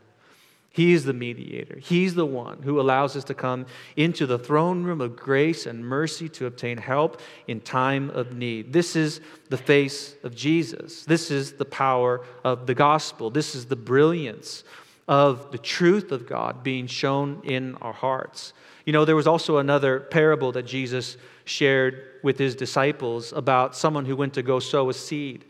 He's 0.74 1.06
the 1.06 1.14
mediator. 1.14 1.78
He's 1.78 2.16
the 2.16 2.26
one 2.26 2.64
who 2.64 2.82
allows 2.82 3.16
us 3.16 3.24
to 3.26 3.36
come 3.36 3.68
into 3.96 4.26
the 4.26 4.40
throne 4.40 4.84
room 4.84 5.02
of 5.02 5.16
grace 5.16 5.68
and 5.68 5.86
mercy 5.86 6.28
to 6.30 6.48
obtain 6.48 6.80
help 6.80 7.22
in 7.48 7.62
time 7.62 8.10
of 8.10 8.34
need. 8.34 8.74
This 8.74 8.96
is 8.96 9.22
the 9.50 9.58
face 9.58 10.16
of 10.24 10.34
Jesus. 10.34 11.06
This 11.06 11.30
is 11.30 11.54
the 11.54 11.66
power 11.66 12.26
of 12.44 12.66
the 12.66 12.74
gospel. 12.74 13.30
This 13.30 13.54
is 13.54 13.66
the 13.66 13.76
brilliance 13.76 14.64
of 15.08 15.52
the 15.52 15.58
truth 15.58 16.12
of 16.12 16.28
God 16.28 16.64
being 16.64 16.88
shown 16.88 17.42
in 17.44 17.76
our 17.76 17.94
hearts. 17.94 18.54
You 18.86 18.94
know, 18.94 19.06
there 19.06 19.16
was 19.16 19.28
also 19.28 19.58
another 19.58 20.00
parable 20.00 20.52
that 20.54 20.64
Jesus 20.64 21.18
shared 21.46 22.20
with 22.24 22.38
his 22.38 22.56
disciples 22.56 23.34
about 23.34 23.76
someone 23.76 24.06
who 24.06 24.16
went 24.16 24.34
to 24.34 24.42
go 24.42 24.60
sow 24.60 24.90
a 24.90 24.94
seed. 24.94 25.46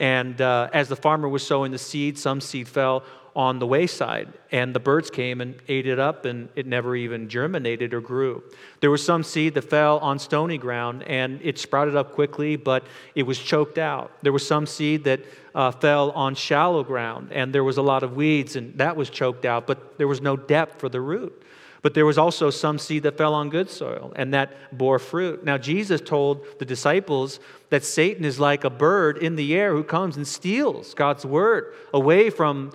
And 0.00 0.40
uh, 0.40 0.70
as 0.72 0.88
the 0.88 0.96
farmer 0.96 1.28
was 1.28 1.46
sowing 1.46 1.70
the 1.70 1.78
seed, 1.78 2.18
some 2.18 2.40
seed 2.40 2.66
fell 2.68 3.04
on 3.36 3.58
the 3.58 3.66
wayside, 3.66 4.32
and 4.52 4.74
the 4.74 4.80
birds 4.80 5.10
came 5.10 5.40
and 5.40 5.56
ate 5.66 5.86
it 5.86 5.98
up, 5.98 6.24
and 6.24 6.48
it 6.54 6.66
never 6.66 6.94
even 6.94 7.28
germinated 7.28 7.92
or 7.92 8.00
grew. 8.00 8.42
There 8.80 8.90
was 8.90 9.04
some 9.04 9.24
seed 9.24 9.54
that 9.54 9.62
fell 9.62 9.98
on 9.98 10.18
stony 10.20 10.56
ground, 10.56 11.02
and 11.02 11.40
it 11.42 11.58
sprouted 11.58 11.96
up 11.96 12.12
quickly, 12.12 12.54
but 12.54 12.86
it 13.14 13.24
was 13.24 13.38
choked 13.38 13.78
out. 13.78 14.12
There 14.22 14.32
was 14.32 14.46
some 14.46 14.66
seed 14.66 15.04
that 15.04 15.20
uh, 15.54 15.72
fell 15.72 16.12
on 16.12 16.36
shallow 16.36 16.84
ground, 16.84 17.30
and 17.32 17.52
there 17.52 17.64
was 17.64 17.76
a 17.76 17.82
lot 17.82 18.04
of 18.04 18.14
weeds, 18.14 18.54
and 18.54 18.78
that 18.78 18.96
was 18.96 19.10
choked 19.10 19.44
out, 19.44 19.66
but 19.66 19.98
there 19.98 20.08
was 20.08 20.20
no 20.20 20.36
depth 20.36 20.80
for 20.80 20.88
the 20.88 21.00
root. 21.00 21.42
But 21.82 21.92
there 21.92 22.06
was 22.06 22.16
also 22.16 22.48
some 22.48 22.78
seed 22.78 23.02
that 23.02 23.18
fell 23.18 23.34
on 23.34 23.50
good 23.50 23.68
soil, 23.68 24.12
and 24.16 24.32
that 24.32 24.78
bore 24.78 24.98
fruit. 24.98 25.44
Now, 25.44 25.58
Jesus 25.58 26.00
told 26.00 26.46
the 26.58 26.64
disciples 26.64 27.40
that 27.68 27.84
Satan 27.84 28.24
is 28.24 28.40
like 28.40 28.64
a 28.64 28.70
bird 28.70 29.18
in 29.18 29.36
the 29.36 29.54
air 29.54 29.72
who 29.72 29.84
comes 29.84 30.16
and 30.16 30.26
steals 30.26 30.94
God's 30.94 31.26
word 31.26 31.74
away 31.92 32.30
from 32.30 32.72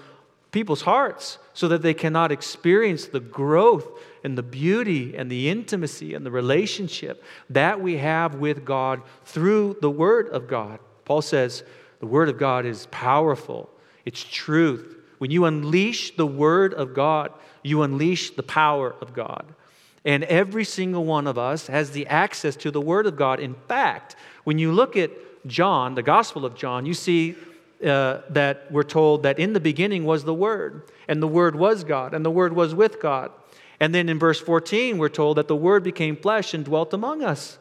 people's 0.52 0.82
hearts 0.82 1.38
so 1.54 1.68
that 1.68 1.82
they 1.82 1.94
cannot 1.94 2.32
experience 2.32 3.08
the 3.08 3.20
growth 3.20 3.88
and 4.24 4.38
the 4.38 4.44
beauty 4.44 5.16
and 5.16 5.32
the 5.32 5.50
intimacy 5.50 6.14
and 6.14 6.26
the 6.26 6.32
relationship 6.32 7.24
that 7.50 7.80
we 7.80 7.98
have 7.98 8.36
with 8.36 8.66
God 8.66 9.02
through 9.26 9.78
the 9.82 9.92
Word 9.92 10.30
of 10.30 10.48
God. 10.48 10.80
Paul 11.06 11.22
says 11.22 11.64
the 12.00 12.08
Word 12.08 12.30
of 12.30 12.38
God 12.38 12.66
is 12.66 12.88
powerful, 12.92 13.70
it's 14.06 14.24
truth. 14.24 14.96
When 15.20 15.32
you 15.32 15.46
unleash 15.46 16.16
the 16.16 16.26
Word 16.28 16.74
of 16.74 16.94
God, 16.94 17.34
you 17.62 17.84
unleash 17.84 18.32
the 18.32 18.44
power 18.44 18.96
of 19.02 19.14
God. 19.14 19.46
And 20.06 20.24
every 20.24 20.64
single 20.64 21.04
one 21.04 21.28
of 21.28 21.38
us 21.38 21.68
has 21.68 21.92
the 21.92 22.08
access 22.08 22.56
to 22.58 22.72
the 22.72 22.82
Word 22.82 23.06
of 23.06 23.18
God. 23.18 23.40
In 23.40 23.54
fact, 23.68 24.16
when 24.46 24.58
you 24.58 24.72
look 24.72 24.96
at 24.96 25.12
John, 25.46 25.96
the 25.96 26.04
Gospel 26.04 26.46
of 26.46 26.56
John, 26.56 26.86
you 26.86 26.94
see 26.94 27.36
uh, 27.86 28.22
that 28.30 28.72
we're 28.72 28.84
told 28.84 29.24
that 29.24 29.40
in 29.40 29.54
the 29.54 29.60
beginning 29.60 30.06
was 30.06 30.24
the 30.24 30.34
Word, 30.34 30.84
and 31.08 31.22
the 31.22 31.28
Word 31.28 31.56
was 31.56 31.84
God, 31.84 32.14
and 32.14 32.26
the 32.26 32.32
Word 32.32 32.54
was 32.54 32.76
with 32.76 33.02
God. 33.02 33.32
And 33.80 33.96
then 33.96 34.10
in 34.10 34.20
verse 34.20 34.40
14, 34.40 34.98
we're 34.98 35.10
told 35.10 35.38
that 35.38 35.48
the 35.48 35.56
Word 35.56 35.84
became 35.84 36.18
flesh 36.18 36.54
and 36.54 36.66
dwelt 36.66 36.94
among 36.94 37.24
us. 37.24 37.58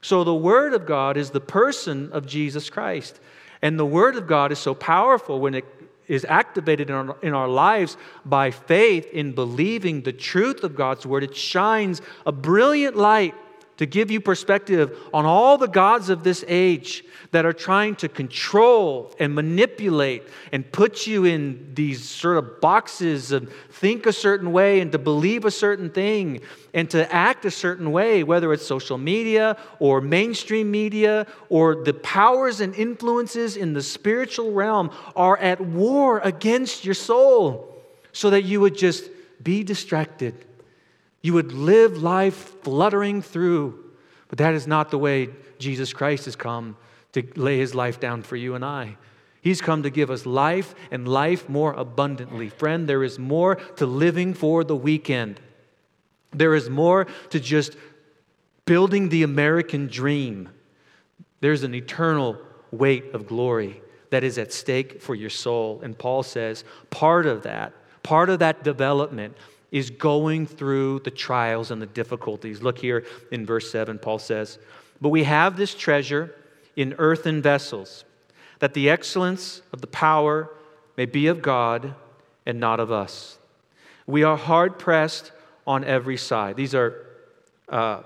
So 0.00 0.24
the 0.24 0.34
Word 0.34 0.72
of 0.74 0.86
God 0.86 1.16
is 1.16 1.30
the 1.30 1.40
person 1.40 2.10
of 2.12 2.26
Jesus 2.26 2.70
Christ. 2.70 3.20
And 3.60 3.78
the 3.78 3.86
Word 3.86 4.16
of 4.16 4.26
God 4.26 4.52
is 4.52 4.58
so 4.58 4.74
powerful 4.74 5.40
when 5.40 5.54
it 5.54 5.64
is 6.06 6.24
activated 6.26 6.88
in 6.88 6.96
our, 6.96 7.16
in 7.22 7.34
our 7.34 7.48
lives 7.48 7.96
by 8.24 8.50
faith 8.50 9.06
in 9.12 9.32
believing 9.32 10.02
the 10.02 10.12
truth 10.12 10.64
of 10.64 10.74
God's 10.74 11.04
Word. 11.04 11.24
It 11.24 11.36
shines 11.36 12.00
a 12.24 12.32
brilliant 12.32 12.96
light 12.96 13.34
to 13.78 13.86
give 13.86 14.10
you 14.10 14.20
perspective 14.20 14.98
on 15.14 15.24
all 15.24 15.56
the 15.56 15.68
gods 15.68 16.10
of 16.10 16.24
this 16.24 16.44
age 16.46 17.04
that 17.30 17.46
are 17.46 17.52
trying 17.52 17.94
to 17.94 18.08
control 18.08 19.14
and 19.18 19.34
manipulate 19.34 20.24
and 20.52 20.70
put 20.72 21.06
you 21.06 21.24
in 21.24 21.72
these 21.74 22.06
sort 22.06 22.38
of 22.38 22.60
boxes 22.60 23.32
and 23.32 23.48
think 23.70 24.06
a 24.06 24.12
certain 24.12 24.52
way 24.52 24.80
and 24.80 24.90
to 24.92 24.98
believe 24.98 25.44
a 25.44 25.50
certain 25.50 25.90
thing 25.90 26.40
and 26.74 26.90
to 26.90 27.12
act 27.12 27.44
a 27.44 27.50
certain 27.50 27.92
way, 27.92 28.24
whether 28.24 28.52
it's 28.52 28.66
social 28.66 28.98
media 28.98 29.56
or 29.78 30.00
mainstream 30.00 30.70
media 30.70 31.26
or 31.48 31.84
the 31.84 31.94
powers 31.94 32.60
and 32.60 32.74
influences 32.74 33.56
in 33.56 33.74
the 33.74 33.82
spiritual 33.82 34.52
realm 34.52 34.90
are 35.14 35.36
at 35.38 35.60
war 35.60 36.18
against 36.20 36.84
your 36.84 36.94
soul 36.94 37.76
so 38.12 38.30
that 38.30 38.42
you 38.42 38.60
would 38.60 38.76
just 38.76 39.08
be 39.42 39.62
distracted 39.62 40.34
you 41.22 41.32
would 41.32 41.52
live 41.52 42.02
life 42.02 42.62
fluttering 42.62 43.22
through. 43.22 43.84
But 44.28 44.38
that 44.38 44.54
is 44.54 44.66
not 44.66 44.90
the 44.90 44.98
way 44.98 45.30
Jesus 45.58 45.92
Christ 45.92 46.26
has 46.26 46.36
come 46.36 46.76
to 47.12 47.26
lay 47.34 47.58
his 47.58 47.74
life 47.74 47.98
down 47.98 48.22
for 48.22 48.36
you 48.36 48.54
and 48.54 48.64
I. 48.64 48.96
He's 49.40 49.60
come 49.60 49.82
to 49.84 49.90
give 49.90 50.10
us 50.10 50.26
life 50.26 50.74
and 50.90 51.08
life 51.08 51.48
more 51.48 51.72
abundantly. 51.72 52.48
Friend, 52.48 52.88
there 52.88 53.02
is 53.02 53.18
more 53.18 53.56
to 53.76 53.86
living 53.86 54.34
for 54.34 54.64
the 54.64 54.76
weekend. 54.76 55.40
There 56.32 56.54
is 56.54 56.68
more 56.68 57.06
to 57.30 57.40
just 57.40 57.76
building 58.66 59.08
the 59.08 59.22
American 59.22 59.86
dream. 59.86 60.50
There's 61.40 61.62
an 61.62 61.74
eternal 61.74 62.36
weight 62.70 63.14
of 63.14 63.26
glory 63.26 63.80
that 64.10 64.24
is 64.24 64.38
at 64.38 64.52
stake 64.52 65.00
for 65.00 65.14
your 65.14 65.30
soul. 65.30 65.80
And 65.82 65.96
Paul 65.96 66.22
says 66.22 66.64
part 66.90 67.24
of 67.24 67.44
that, 67.44 67.72
part 68.02 68.28
of 68.28 68.40
that 68.40 68.64
development 68.64 69.36
is 69.70 69.90
going 69.90 70.46
through 70.46 71.00
the 71.00 71.10
trials 71.10 71.70
and 71.70 71.80
the 71.80 71.86
difficulties. 71.86 72.62
Look 72.62 72.78
here 72.78 73.04
in 73.30 73.44
verse 73.44 73.70
7, 73.70 73.98
Paul 73.98 74.18
says, 74.18 74.58
But 75.00 75.10
we 75.10 75.24
have 75.24 75.56
this 75.56 75.74
treasure 75.74 76.34
in 76.76 76.94
earthen 76.98 77.42
vessels, 77.42 78.04
that 78.60 78.74
the 78.74 78.88
excellence 78.88 79.62
of 79.72 79.80
the 79.80 79.86
power 79.86 80.50
may 80.96 81.06
be 81.06 81.26
of 81.26 81.42
God 81.42 81.94
and 82.46 82.58
not 82.58 82.80
of 82.80 82.90
us. 82.90 83.38
We 84.06 84.22
are 84.22 84.36
hard 84.36 84.78
pressed 84.78 85.32
on 85.66 85.84
every 85.84 86.16
side. 86.16 86.56
These 86.56 86.74
are 86.74 87.06
uh, 87.68 88.02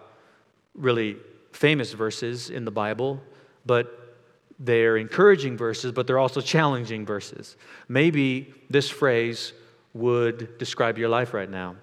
really 0.75 1.17
famous 1.53 1.93
verses 1.93 2.51
in 2.51 2.65
the 2.65 2.71
Bible, 2.71 3.21
but 3.65 4.17
they're 4.59 4.97
encouraging 4.97 5.57
verses, 5.57 5.93
but 5.93 6.07
they're 6.07 6.19
also 6.19 6.41
challenging 6.41 7.07
verses. 7.07 7.57
Maybe 7.89 8.53
this 8.71 8.89
phrase, 8.89 9.53
would 9.95 10.59
describe 10.59 10.99
your 10.99 11.09
life 11.09 11.35
right 11.35 11.51
now. 11.51 11.77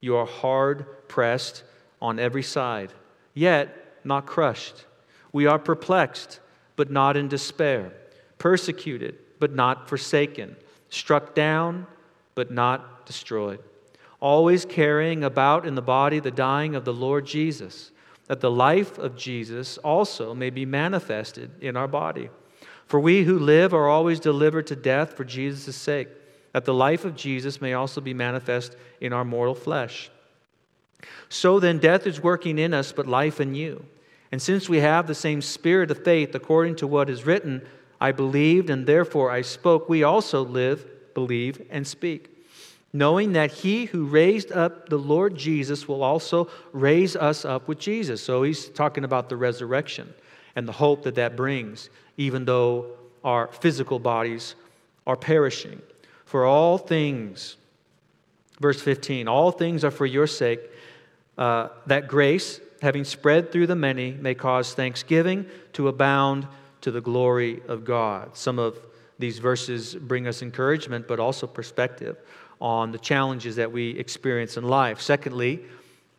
You 0.00 0.16
are 0.16 0.26
hard 0.26 1.08
pressed 1.08 1.62
on 2.00 2.18
every 2.18 2.42
side, 2.42 2.92
yet 3.34 3.98
not 4.04 4.26
crushed. 4.26 4.86
We 5.32 5.46
are 5.46 5.58
perplexed, 5.58 6.40
but 6.76 6.90
not 6.90 7.16
in 7.16 7.28
despair, 7.28 7.92
persecuted, 8.38 9.18
but 9.38 9.54
not 9.54 9.88
forsaken, 9.88 10.56
struck 10.88 11.34
down, 11.34 11.86
but 12.34 12.50
not 12.50 13.06
destroyed. 13.06 13.60
Always 14.20 14.64
carrying 14.64 15.24
about 15.24 15.66
in 15.66 15.74
the 15.74 15.82
body 15.82 16.20
the 16.20 16.30
dying 16.30 16.74
of 16.74 16.84
the 16.84 16.92
Lord 16.92 17.26
Jesus, 17.26 17.90
that 18.26 18.40
the 18.40 18.50
life 18.50 18.98
of 18.98 19.16
Jesus 19.16 19.76
also 19.78 20.34
may 20.34 20.50
be 20.50 20.64
manifested 20.64 21.50
in 21.60 21.76
our 21.76 21.88
body. 21.88 22.30
For 22.86 22.98
we 22.98 23.24
who 23.24 23.38
live 23.38 23.74
are 23.74 23.88
always 23.88 24.20
delivered 24.20 24.66
to 24.68 24.76
death 24.76 25.14
for 25.14 25.24
Jesus' 25.24 25.76
sake 25.76 26.08
that 26.52 26.64
the 26.64 26.74
life 26.74 27.04
of 27.04 27.16
Jesus 27.16 27.60
may 27.60 27.74
also 27.74 28.00
be 28.00 28.14
manifest 28.14 28.76
in 29.00 29.12
our 29.12 29.24
mortal 29.24 29.54
flesh. 29.54 30.10
So 31.28 31.60
then, 31.60 31.78
death 31.78 32.06
is 32.06 32.22
working 32.22 32.58
in 32.58 32.74
us, 32.74 32.92
but 32.92 33.06
life 33.06 33.40
in 33.40 33.54
you. 33.54 33.84
And 34.32 34.40
since 34.40 34.68
we 34.68 34.78
have 34.78 35.06
the 35.06 35.14
same 35.14 35.42
spirit 35.42 35.90
of 35.90 36.04
faith, 36.04 36.34
according 36.34 36.76
to 36.76 36.86
what 36.86 37.10
is 37.10 37.24
written, 37.26 37.62
I 38.00 38.12
believed 38.12 38.70
and 38.70 38.86
therefore 38.86 39.30
I 39.30 39.42
spoke, 39.42 39.88
we 39.88 40.02
also 40.02 40.44
live, 40.44 40.86
believe, 41.14 41.66
and 41.70 41.86
speak. 41.86 42.28
knowing 42.92 43.32
that 43.32 43.50
he 43.50 43.84
who 43.86 44.04
raised 44.04 44.50
up 44.52 44.88
the 44.88 44.98
Lord 44.98 45.36
Jesus 45.36 45.86
will 45.86 46.02
also 46.02 46.48
raise 46.72 47.14
us 47.14 47.44
up 47.44 47.68
with 47.68 47.78
Jesus. 47.78 48.22
So 48.22 48.42
he's 48.42 48.68
talking 48.68 49.04
about 49.04 49.28
the 49.28 49.36
resurrection 49.36 50.12
and 50.56 50.66
the 50.66 50.72
hope 50.72 51.04
that 51.04 51.14
that 51.14 51.36
brings, 51.36 51.88
even 52.16 52.44
though 52.44 52.86
our 53.22 53.48
physical 53.48 53.98
bodies 53.98 54.56
are 55.06 55.16
perishing. 55.16 55.80
For 56.30 56.44
all 56.44 56.78
things, 56.78 57.56
verse 58.60 58.80
15, 58.80 59.26
all 59.26 59.50
things 59.50 59.82
are 59.82 59.90
for 59.90 60.06
your 60.06 60.28
sake, 60.28 60.60
uh, 61.36 61.70
that 61.86 62.06
grace, 62.06 62.60
having 62.80 63.02
spread 63.02 63.50
through 63.50 63.66
the 63.66 63.74
many, 63.74 64.12
may 64.12 64.36
cause 64.36 64.72
thanksgiving 64.72 65.44
to 65.72 65.88
abound 65.88 66.46
to 66.82 66.92
the 66.92 67.00
glory 67.00 67.60
of 67.66 67.84
God. 67.84 68.36
Some 68.36 68.60
of 68.60 68.78
these 69.18 69.40
verses 69.40 69.96
bring 69.96 70.28
us 70.28 70.40
encouragement, 70.40 71.08
but 71.08 71.18
also 71.18 71.48
perspective 71.48 72.16
on 72.60 72.92
the 72.92 72.98
challenges 72.98 73.56
that 73.56 73.72
we 73.72 73.98
experience 73.98 74.56
in 74.56 74.62
life. 74.62 75.00
Secondly, 75.00 75.58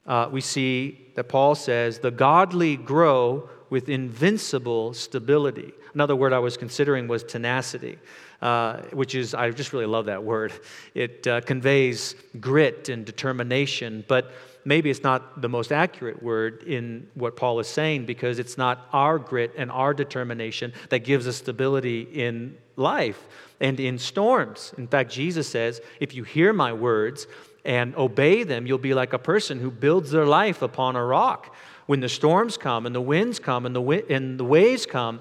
uh, 0.05 0.27
we 0.29 0.41
see 0.41 1.07
that 1.15 1.29
Paul 1.29 1.55
says, 1.55 1.99
the 1.99 2.11
godly 2.11 2.75
grow 2.75 3.49
with 3.69 3.87
invincible 3.87 4.93
stability. 4.93 5.71
Another 5.93 6.15
word 6.15 6.33
I 6.33 6.39
was 6.39 6.57
considering 6.57 7.07
was 7.07 7.23
tenacity, 7.23 7.97
uh, 8.41 8.77
which 8.93 9.13
is, 9.15 9.33
I 9.33 9.51
just 9.51 9.73
really 9.73 9.85
love 9.85 10.05
that 10.05 10.23
word. 10.23 10.53
It 10.93 11.27
uh, 11.27 11.41
conveys 11.41 12.15
grit 12.39 12.89
and 12.89 13.05
determination, 13.05 14.05
but 14.07 14.31
maybe 14.63 14.89
it's 14.89 15.03
not 15.03 15.41
the 15.41 15.49
most 15.49 15.71
accurate 15.71 16.21
word 16.23 16.63
in 16.63 17.07
what 17.15 17.35
Paul 17.35 17.59
is 17.59 17.67
saying 17.67 18.05
because 18.05 18.39
it's 18.39 18.57
not 18.57 18.87
our 18.93 19.19
grit 19.19 19.53
and 19.57 19.71
our 19.71 19.93
determination 19.93 20.71
that 20.89 20.99
gives 20.99 21.27
us 21.27 21.37
stability 21.37 22.01
in 22.01 22.57
life 22.77 23.27
and 23.59 23.79
in 23.79 23.97
storms. 23.97 24.73
In 24.77 24.87
fact, 24.87 25.11
Jesus 25.11 25.47
says, 25.47 25.81
if 25.99 26.15
you 26.15 26.23
hear 26.23 26.53
my 26.53 26.73
words 26.73 27.27
and 27.65 27.95
obey 27.95 28.43
them, 28.43 28.65
you'll 28.65 28.77
be 28.77 28.93
like 28.93 29.13
a 29.13 29.19
person 29.19 29.59
who 29.59 29.69
builds 29.69 30.11
their 30.11 30.25
life 30.25 30.61
upon 30.61 30.95
a 30.95 31.03
rock. 31.03 31.55
When 31.85 31.99
the 31.99 32.09
storms 32.09 32.57
come 32.57 32.85
and 32.85 32.95
the 32.95 33.01
winds 33.01 33.39
come 33.39 33.65
and 33.65 33.75
the, 33.75 33.81
wi- 33.81 34.05
and 34.09 34.39
the 34.39 34.45
waves 34.45 34.85
come, 34.85 35.19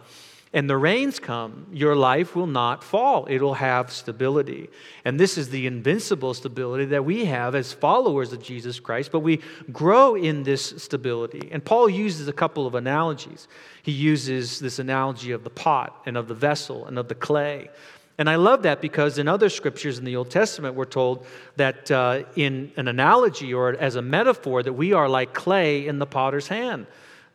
and 0.53 0.69
the 0.69 0.77
rains 0.77 1.21
come, 1.21 1.67
your 1.73 1.95
life 1.95 2.35
will 2.35 2.49
not 2.49 2.83
fall. 2.83 3.27
It'll 3.31 3.55
have 3.55 3.93
stability. 3.93 4.69
And 5.05 5.19
this 5.19 5.39
is 5.39 5.51
the 5.51 5.69
invincible 5.69 6.35
stability 6.35 6.87
that 6.87 7.05
we 7.05 7.27
have 7.27 7.55
as 7.55 7.73
followers 7.73 8.33
of 8.33 8.43
Jesus 8.43 8.81
Christ, 8.81 9.13
but 9.13 9.21
we 9.21 9.41
grow 9.73 10.17
in 10.17 10.43
this 10.43 10.83
stability. 10.83 11.49
And 11.53 11.65
Paul 11.65 11.89
uses 11.89 12.27
a 12.27 12.33
couple 12.33 12.67
of 12.67 12.75
analogies. 12.75 13.47
He 13.85 13.93
uses 13.93 14.59
this 14.59 14.81
analogy 14.81 15.31
of 15.31 15.45
the 15.45 15.51
pot 15.51 16.03
and 16.05 16.17
of 16.17 16.27
the 16.27 16.35
vessel 16.35 16.85
and 16.87 16.99
of 16.99 17.07
the 17.07 17.15
clay. 17.15 17.71
And 18.19 18.29
I 18.29 18.35
love 18.35 18.65
that 18.65 18.81
because 18.81 19.19
in 19.19 19.29
other 19.29 19.49
scriptures 19.49 19.99
in 19.99 20.05
the 20.05 20.17
Old 20.17 20.31
Testament, 20.31 20.75
we're 20.75 20.85
told 20.85 21.27
that 21.57 21.91
uh, 21.93 22.25
in 22.35 22.73
an 22.77 22.89
analogy 22.89 23.55
or 23.55 23.71
as 23.77 23.95
a 23.95 24.03
metaphor, 24.03 24.65
that 24.65 24.73
we 24.73 24.93
are 24.93 25.09
like 25.09 25.33
clay 25.33 25.87
in 25.87 26.01
the 26.01 26.07
potter's 26.07 26.49
hand 26.49 26.87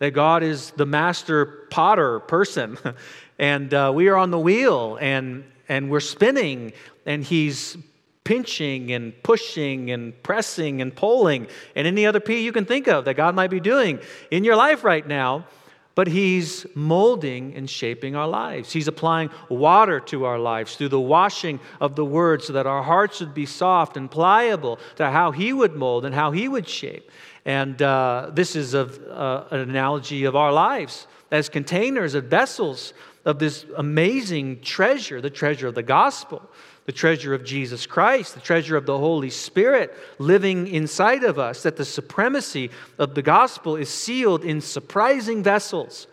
that 0.06 0.12
God 0.12 0.44
is 0.44 0.70
the 0.72 0.86
master 0.86 1.66
potter 1.72 2.20
person, 2.20 2.78
and 3.40 3.74
uh, 3.74 3.92
we 3.94 4.08
are 4.08 4.16
on 4.18 4.30
the 4.30 4.38
wheel 4.38 5.00
and, 5.02 5.44
and 5.68 5.90
we're 5.90 6.00
spinning, 6.00 6.74
and 7.08 7.24
He's 7.24 7.76
pinching 8.24 8.92
and 8.92 9.14
pushing 9.24 9.90
and 9.90 10.22
pressing 10.22 10.80
and 10.80 10.96
pulling, 10.96 11.48
and 11.76 11.88
any 11.88 12.06
other 12.06 12.20
P 12.20 12.44
you 12.44 12.52
can 12.52 12.66
think 12.66 12.88
of 12.88 13.06
that 13.06 13.16
God 13.16 13.34
might 13.34 13.50
be 13.50 13.60
doing 13.60 14.00
in 14.30 14.44
your 14.44 14.56
life 14.56 14.84
right 14.84 15.08
now. 15.08 15.48
But 15.96 16.08
he's 16.08 16.66
molding 16.76 17.56
and 17.56 17.70
shaping 17.70 18.18
our 18.18 18.28
lives. 18.28 18.74
He's 18.74 18.90
applying 18.90 19.30
water 19.48 20.02
to 20.02 20.26
our 20.26 20.38
lives 20.38 20.76
through 20.76 20.90
the 20.90 21.00
washing 21.00 21.62
of 21.80 21.96
the 21.96 22.04
word 22.04 22.44
so 22.44 22.52
that 22.52 22.68
our 22.68 22.84
hearts 22.84 23.22
would 23.22 23.34
be 23.34 23.46
soft 23.46 23.96
and 23.96 24.12
pliable 24.12 24.78
to 24.98 25.10
how 25.10 25.32
he 25.32 25.54
would 25.54 25.78
mold 25.78 26.04
and 26.04 26.14
how 26.14 26.32
he 26.32 26.50
would 26.50 26.68
shape. 26.68 27.10
And 27.46 27.80
uh, 27.82 28.32
this 28.34 28.56
is 28.56 28.74
uh, 28.74 29.48
an 29.52 29.60
analogy 29.60 30.26
of 30.26 30.36
our 30.36 30.52
lives 30.52 31.08
as 31.32 31.50
containers, 31.50 32.16
of 32.16 32.26
vessels 32.26 32.94
of 33.24 33.40
this 33.40 33.66
amazing 33.78 34.62
treasure, 34.62 35.20
the 35.22 35.30
treasure 35.30 35.68
of 35.68 35.76
the 35.76 35.84
gospel, 35.84 36.42
the 36.86 36.92
treasure 36.92 37.34
of 37.34 37.44
Jesus 37.44 37.88
Christ, 37.88 38.36
the 38.36 38.40
treasure 38.40 38.78
of 38.78 38.86
the 38.86 38.98
Holy 38.98 39.32
Spirit 39.32 39.96
living 40.20 40.68
inside 40.68 41.24
of 41.24 41.40
us, 41.40 41.64
that 41.64 41.78
the 41.78 41.86
supremacy 41.86 42.70
of 43.00 43.16
the 43.16 43.24
gospel 43.24 43.76
is 43.76 43.90
sealed 43.90 44.46
in 44.46 44.62
surprising 44.62 45.42
vessels. 45.42 46.06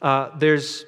Uh, 0.00 0.30
there's 0.38 0.86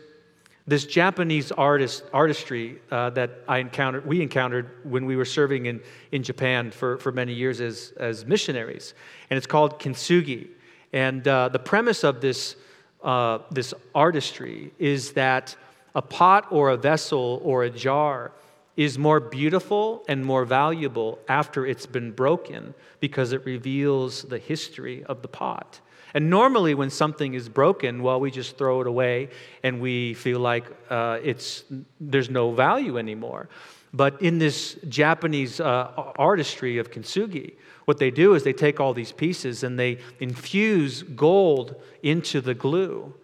this 0.70 0.86
Japanese 0.86 1.50
artist, 1.50 2.04
artistry 2.12 2.78
uh, 2.92 3.10
that 3.10 3.42
I 3.48 3.58
encountered, 3.58 4.06
we 4.06 4.22
encountered 4.22 4.70
when 4.84 5.04
we 5.04 5.16
were 5.16 5.24
serving 5.24 5.66
in, 5.66 5.80
in 6.12 6.22
Japan 6.22 6.70
for, 6.70 6.96
for 6.98 7.10
many 7.10 7.32
years 7.32 7.60
as, 7.60 7.92
as 7.96 8.24
missionaries. 8.24 8.94
And 9.30 9.36
it's 9.36 9.48
called 9.48 9.80
kintsugi. 9.80 10.46
And 10.92 11.26
uh, 11.26 11.48
the 11.48 11.58
premise 11.58 12.04
of 12.04 12.20
this, 12.20 12.54
uh, 13.02 13.40
this 13.50 13.74
artistry 13.96 14.72
is 14.78 15.10
that 15.14 15.56
a 15.96 16.02
pot 16.02 16.46
or 16.52 16.70
a 16.70 16.76
vessel 16.76 17.40
or 17.42 17.64
a 17.64 17.70
jar 17.70 18.30
is 18.76 18.96
more 18.96 19.18
beautiful 19.18 20.04
and 20.06 20.24
more 20.24 20.44
valuable 20.44 21.18
after 21.28 21.66
it's 21.66 21.86
been 21.86 22.12
broken 22.12 22.74
because 23.00 23.32
it 23.32 23.44
reveals 23.44 24.22
the 24.22 24.38
history 24.38 25.02
of 25.06 25.20
the 25.22 25.28
pot. 25.28 25.80
And 26.14 26.28
normally, 26.30 26.74
when 26.74 26.90
something 26.90 27.34
is 27.34 27.48
broken, 27.48 28.02
well, 28.02 28.20
we 28.20 28.30
just 28.30 28.58
throw 28.58 28.80
it 28.80 28.86
away 28.86 29.28
and 29.62 29.80
we 29.80 30.14
feel 30.14 30.40
like 30.40 30.64
uh, 30.88 31.18
it's, 31.22 31.64
there's 32.00 32.30
no 32.30 32.52
value 32.52 32.98
anymore. 32.98 33.48
But 33.92 34.20
in 34.22 34.38
this 34.38 34.76
Japanese 34.88 35.60
uh, 35.60 35.90
artistry 36.16 36.78
of 36.78 36.90
kintsugi, 36.90 37.54
what 37.86 37.98
they 37.98 38.10
do 38.10 38.34
is 38.34 38.44
they 38.44 38.52
take 38.52 38.78
all 38.78 38.94
these 38.94 39.12
pieces 39.12 39.64
and 39.64 39.78
they 39.78 39.98
infuse 40.20 41.02
gold 41.02 41.74
into 42.02 42.40
the 42.40 42.54
glue. 42.54 43.14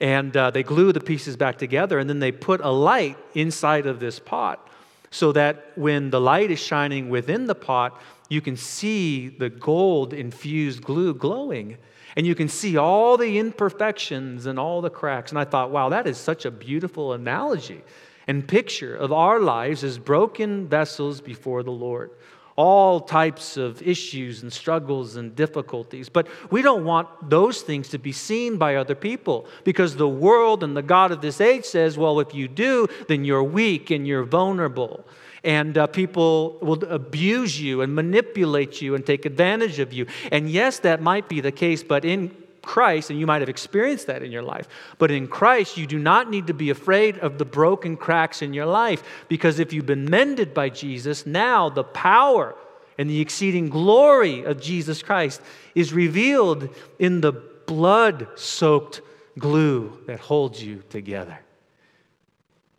And 0.00 0.34
uh, 0.36 0.50
they 0.50 0.62
glue 0.62 0.92
the 0.92 1.00
pieces 1.00 1.36
back 1.36 1.58
together, 1.58 1.98
and 1.98 2.08
then 2.08 2.20
they 2.20 2.32
put 2.32 2.62
a 2.62 2.70
light 2.70 3.18
inside 3.34 3.86
of 3.86 4.00
this 4.00 4.18
pot 4.18 4.66
so 5.10 5.32
that 5.32 5.72
when 5.76 6.10
the 6.10 6.20
light 6.20 6.50
is 6.50 6.58
shining 6.58 7.10
within 7.10 7.46
the 7.46 7.54
pot, 7.54 8.00
you 8.28 8.40
can 8.40 8.56
see 8.56 9.28
the 9.28 9.50
gold 9.50 10.14
infused 10.14 10.82
glue 10.82 11.12
glowing 11.12 11.76
and 12.16 12.26
you 12.26 12.34
can 12.34 12.48
see 12.48 12.76
all 12.76 13.16
the 13.16 13.38
imperfections 13.38 14.46
and 14.46 14.58
all 14.58 14.80
the 14.80 14.90
cracks. 14.90 15.30
And 15.30 15.38
I 15.38 15.44
thought, 15.44 15.70
wow, 15.70 15.88
that 15.90 16.06
is 16.06 16.16
such 16.18 16.44
a 16.44 16.50
beautiful 16.50 17.12
analogy 17.12 17.82
and 18.26 18.46
picture 18.46 18.94
of 18.94 19.12
our 19.12 19.40
lives 19.40 19.84
as 19.84 19.98
broken 19.98 20.68
vessels 20.68 21.20
before 21.20 21.62
the 21.62 21.70
Lord. 21.70 22.10
All 22.56 23.00
types 23.00 23.56
of 23.56 23.80
issues 23.80 24.42
and 24.42 24.52
struggles 24.52 25.16
and 25.16 25.34
difficulties. 25.34 26.08
But 26.08 26.28
we 26.50 26.60
don't 26.60 26.84
want 26.84 27.08
those 27.30 27.62
things 27.62 27.88
to 27.88 27.98
be 27.98 28.12
seen 28.12 28.58
by 28.58 28.76
other 28.76 28.94
people 28.94 29.46
because 29.64 29.96
the 29.96 30.08
world 30.08 30.62
and 30.62 30.76
the 30.76 30.82
God 30.82 31.10
of 31.10 31.22
this 31.22 31.40
age 31.40 31.64
says, 31.64 31.96
well, 31.96 32.20
if 32.20 32.34
you 32.34 32.48
do, 32.48 32.86
then 33.08 33.24
you're 33.24 33.42
weak 33.42 33.90
and 33.90 34.06
you're 34.06 34.24
vulnerable 34.24 35.06
and 35.44 35.76
uh, 35.78 35.86
people 35.86 36.58
will 36.60 36.82
abuse 36.84 37.60
you 37.60 37.82
and 37.82 37.94
manipulate 37.94 38.80
you 38.80 38.94
and 38.94 39.04
take 39.04 39.24
advantage 39.24 39.78
of 39.78 39.92
you. 39.92 40.06
And 40.30 40.50
yes, 40.50 40.78
that 40.80 41.00
might 41.00 41.28
be 41.28 41.40
the 41.40 41.52
case, 41.52 41.82
but 41.82 42.04
in 42.04 42.34
Christ, 42.62 43.10
and 43.10 43.18
you 43.18 43.26
might 43.26 43.40
have 43.40 43.48
experienced 43.48 44.06
that 44.08 44.22
in 44.22 44.30
your 44.30 44.42
life, 44.42 44.68
but 44.98 45.10
in 45.10 45.28
Christ, 45.28 45.76
you 45.76 45.86
do 45.86 45.98
not 45.98 46.30
need 46.30 46.46
to 46.48 46.54
be 46.54 46.70
afraid 46.70 47.18
of 47.18 47.38
the 47.38 47.44
broken 47.44 47.96
cracks 47.96 48.42
in 48.42 48.52
your 48.52 48.66
life 48.66 49.02
because 49.28 49.58
if 49.58 49.72
you've 49.72 49.86
been 49.86 50.10
mended 50.10 50.52
by 50.52 50.68
Jesus, 50.68 51.24
now 51.26 51.68
the 51.70 51.84
power 51.84 52.54
and 52.98 53.08
the 53.08 53.20
exceeding 53.20 53.70
glory 53.70 54.44
of 54.44 54.60
Jesus 54.60 55.02
Christ 55.02 55.40
is 55.74 55.92
revealed 55.92 56.68
in 56.98 57.22
the 57.22 57.32
blood 57.32 58.28
soaked 58.34 59.00
glue 59.38 59.98
that 60.06 60.20
holds 60.20 60.62
you 60.62 60.82
together. 60.90 61.38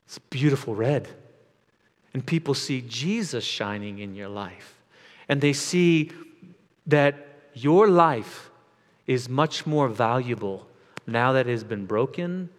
It's 0.06 0.19
beautiful 0.19 0.76
red 0.76 1.08
and 2.13 2.26
people 2.26 2.54
see 2.54 2.82
Jesus 2.88 3.43
shining 3.43 4.00
in 4.00 4.15
your 4.15 4.30
life. 4.30 4.80
And 5.30 5.39
they 5.39 5.54
see 5.54 6.12
that 6.88 7.15
your 7.54 7.88
life 7.88 8.50
is 9.08 9.30
much 9.30 9.65
more 9.65 9.88
valuable 9.88 10.67
now 11.08 11.34
that 11.34 11.47
it 11.47 11.52
has 11.52 11.63
been 11.63 11.86
broken 11.86 12.50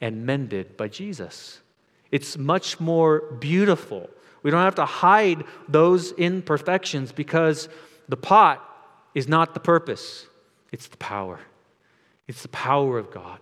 and 0.00 0.26
mended 0.26 0.76
by 0.76 0.88
Jesus. 0.88 1.60
It's 2.10 2.36
much 2.36 2.80
more 2.80 3.20
beautiful. 3.20 4.10
We 4.42 4.50
don't 4.50 4.62
have 4.62 4.74
to 4.76 4.84
hide 4.84 5.44
those 5.68 6.12
imperfections 6.12 7.12
because 7.12 7.68
the 8.08 8.16
pot 8.16 8.62
is 9.14 9.28
not 9.28 9.54
the 9.54 9.60
purpose, 9.60 10.26
it's 10.70 10.88
the 10.88 10.96
power. 10.96 11.40
It's 12.28 12.42
the 12.42 12.48
power 12.48 12.98
of 12.98 13.10
God. 13.10 13.40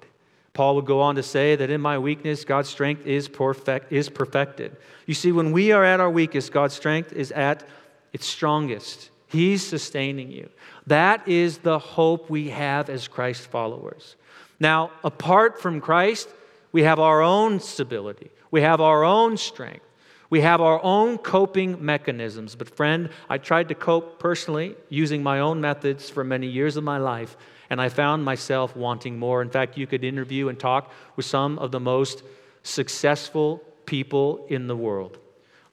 Paul 0.61 0.77
would 0.77 0.85
go 0.85 1.01
on 1.01 1.15
to 1.15 1.23
say 1.23 1.57
that 1.57 1.71
in 1.71 1.81
my 1.81 1.97
weakness, 1.97 2.45
God's 2.45 2.69
strength 2.69 3.07
is, 3.07 3.29
perfect, 3.29 3.91
is 3.91 4.11
perfected. 4.11 4.77
You 5.07 5.15
see, 5.15 5.33
when 5.33 5.53
we 5.53 5.73
are 5.73 5.83
at 5.83 6.01
our 6.01 6.11
weakest, 6.11 6.53
God's 6.53 6.75
strength 6.75 7.15
is 7.15 7.33
at 7.33 7.67
its 8.13 8.27
strongest. 8.27 9.09
He's 9.27 9.67
sustaining 9.67 10.31
you. 10.31 10.51
That 10.87 11.27
is 11.27 11.57
the 11.57 11.79
hope 11.79 12.29
we 12.29 12.51
have 12.51 12.91
as 12.91 13.09
Christ 13.09 13.47
followers. 13.47 14.17
Now, 14.61 14.91
apart 15.03 15.63
from 15.63 15.81
Christ, 15.81 16.29
we 16.73 16.83
have 16.83 16.99
our 16.99 17.23
own 17.23 17.59
stability, 17.61 18.31
we 18.51 18.61
have 18.61 18.83
our 18.83 19.03
own 19.03 19.39
strength. 19.39 19.87
We 20.31 20.41
have 20.43 20.61
our 20.61 20.83
own 20.85 21.19
coping 21.19 21.85
mechanisms. 21.85 22.55
But, 22.55 22.71
friend, 22.71 23.11
I 23.29 23.39
tried 23.39 23.69
to 23.69 23.75
cope 23.75 24.21
personally 24.21 24.77
using 24.89 25.23
my 25.23 25.41
own 25.41 25.61
methods 25.61 26.09
for 26.09 26.23
many 26.23 26.47
years 26.47 26.77
of 26.77 26.85
my 26.85 26.99
life, 26.99 27.37
and 27.69 27.81
I 27.81 27.89
found 27.89 28.25
myself 28.25 28.77
wanting 28.77 29.19
more. 29.19 29.43
In 29.43 29.51
fact, 29.51 29.77
you 29.77 29.89
could 29.89 30.05
interview 30.05 30.49
and 30.49 30.59
talk 30.59 30.93
with 31.17 31.27
some 31.27 31.59
of 31.59 31.73
the 31.73 31.81
most 31.81 32.23
successful 32.63 33.63
people 33.87 34.47
in 34.49 34.69
the 34.69 34.77
world, 34.77 35.19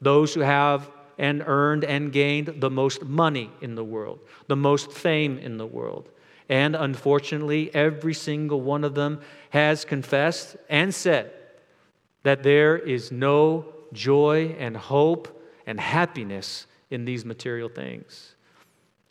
those 0.02 0.34
who 0.34 0.42
have 0.42 0.90
and 1.20 1.44
earned 1.46 1.84
and 1.84 2.12
gained 2.12 2.48
the 2.60 2.70
most 2.70 3.04
money 3.04 3.50
in 3.62 3.76
the 3.76 3.84
world, 3.84 4.20
the 4.48 4.56
most 4.56 4.92
fame 4.92 5.38
in 5.40 5.58
the 5.58 5.66
world. 5.66 6.10
And 6.50 6.76
unfortunately, 6.76 7.74
every 7.74 8.14
single 8.14 8.62
one 8.62 8.84
of 8.84 8.96
them 8.96 9.22
has 9.50 9.84
confessed 9.84 10.56
and 10.70 10.94
said 10.94 11.32
that 12.24 12.44
there 12.44 12.78
is 12.78 13.12
no 13.12 13.66
joy 13.94 14.56
and 14.60 14.76
hope 14.76 15.42
and 15.66 15.80
happiness 15.80 16.68
in 16.90 17.06
these 17.06 17.26
material 17.26 17.70
things. 17.70 18.36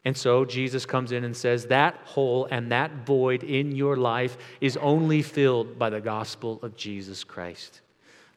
And 0.05 0.17
so 0.17 0.45
Jesus 0.45 0.87
comes 0.87 1.11
in 1.11 1.25
and 1.25 1.37
says 1.37 1.67
that 1.67 1.97
hole 2.05 2.47
and 2.51 2.71
that 2.71 3.05
void 3.05 3.43
in 3.43 3.75
your 3.75 3.97
life 3.97 4.39
is 4.61 4.77
only 4.77 5.21
filled 5.21 5.79
by 5.79 5.91
the 5.91 6.01
gospel 6.01 6.61
of 6.63 6.77
Jesus 6.77 7.25
Christ. 7.25 7.81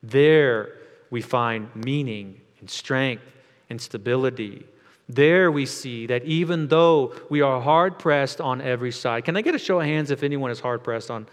There 0.01 0.77
we 1.11 1.21
find 1.21 1.69
meaning 1.75 2.41
and 2.59 2.69
strength 2.69 3.23
and 3.69 3.79
stability. 3.79 4.65
There 5.07 5.51
we 5.51 5.67
see 5.67 6.07
that 6.07 6.23
even 6.25 6.67
though 6.69 7.13
we 7.29 7.41
are 7.41 7.61
hard 7.61 7.99
pressed 7.99 8.41
on 8.41 8.61
every 8.61 8.91
side, 8.91 9.25
can 9.25 9.37
I 9.37 9.41
get 9.41 9.53
a 9.53 9.59
show 9.59 9.79
of 9.79 9.85
hands 9.85 10.09
if 10.09 10.23
anyone 10.23 10.49
is 10.49 10.59
hard 10.59 10.83
pressed 10.83 11.11
on 11.11 11.27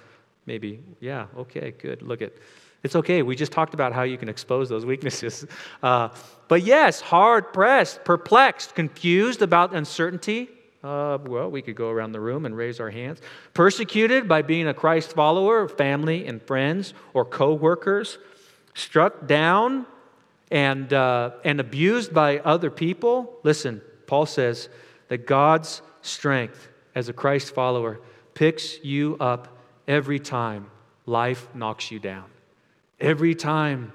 maybe? 0.45 0.81
Yeah, 1.01 1.27
okay, 1.37 1.73
good. 1.79 2.03
Look 2.03 2.21
at 2.21 2.33
it's 2.87 2.94
okay. 2.94 3.22
We 3.22 3.35
just 3.35 3.51
talked 3.51 3.75
about 3.75 3.92
how 3.92 4.05
you 4.05 4.16
can 4.16 4.29
expose 4.29 4.68
those 4.68 4.87
weaknesses. 4.87 5.44
Uh, 5.83 6.09
but 6.49 6.62
yes, 6.62 7.01
hard 7.01 7.53
pressed, 7.53 8.05
perplexed, 8.05 8.75
confused 8.75 9.42
about 9.42 9.75
uncertainty. 9.75 10.49
Uh, 10.83 11.18
well, 11.27 11.51
we 11.51 11.61
could 11.61 11.75
go 11.77 11.90
around 11.90 12.12
the 12.12 12.20
room 12.20 12.46
and 12.46 12.57
raise 12.57 12.81
our 12.81 12.90
hands. 12.90 13.20
Persecuted 13.53 14.29
by 14.29 14.42
being 14.42 14.68
a 14.68 14.75
Christ 14.75 15.12
follower, 15.12 15.68
family 15.68 16.27
and 16.27 16.40
friends 16.42 16.94
or 17.14 17.25
co 17.25 17.53
workers. 17.53 18.18
Struck 18.75 19.27
down 19.27 19.87
and, 20.51 20.92
uh, 20.92 21.33
and 21.44 21.61
abused 21.61 22.14
by 22.14 22.38
other 22.38 22.70
people. 22.70 23.38
Listen, 23.42 23.83
Paul 24.07 24.27
says 24.27 24.68
that 25.09 25.27
God's 25.27 25.83
strength 26.03 26.68
as 26.94 27.09
a 27.09 27.12
Christ 27.12 27.55
follower 27.55 28.01
picks 28.35 28.83
you 28.85 29.16
up 29.18 29.59
every 29.88 30.20
time 30.20 30.70
life 31.07 31.49
knocks 31.55 31.90
you 31.90 31.99
down. 31.99 32.36
Every 33.01 33.35
time 33.35 33.93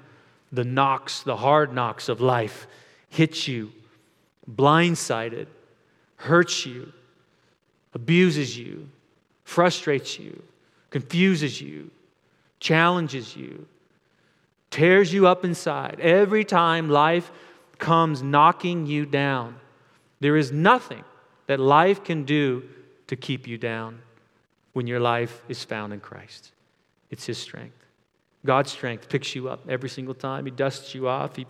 the 0.52 0.64
knocks, 0.64 1.22
the 1.22 1.36
hard 1.36 1.72
knocks 1.72 2.08
of 2.08 2.20
life 2.20 2.66
hit 3.08 3.48
you, 3.48 3.72
blindsided, 4.50 5.46
hurts 6.16 6.66
you, 6.66 6.92
abuses 7.94 8.56
you, 8.56 8.88
frustrates 9.44 10.18
you, 10.18 10.42
confuses 10.90 11.60
you, 11.60 11.90
challenges 12.60 13.36
you, 13.36 13.66
tears 14.70 15.12
you 15.12 15.26
up 15.26 15.44
inside. 15.44 15.98
Every 16.00 16.44
time 16.44 16.88
life 16.88 17.30
comes 17.78 18.22
knocking 18.22 18.86
you 18.86 19.04
down, 19.04 19.56
there 20.20 20.36
is 20.36 20.52
nothing 20.52 21.04
that 21.46 21.58
life 21.58 22.04
can 22.04 22.24
do 22.24 22.62
to 23.08 23.16
keep 23.16 23.46
you 23.46 23.58
down 23.58 24.00
when 24.72 24.86
your 24.86 25.00
life 25.00 25.42
is 25.48 25.64
found 25.64 25.92
in 25.92 26.00
Christ. 26.00 26.52
It's 27.10 27.26
His 27.26 27.38
strength. 27.38 27.81
God's 28.44 28.72
strength 28.72 29.08
picks 29.08 29.34
you 29.34 29.48
up 29.48 29.60
every 29.68 29.88
single 29.88 30.14
time. 30.14 30.44
He 30.44 30.50
dusts 30.50 30.94
you 30.94 31.08
off, 31.08 31.36
He 31.36 31.46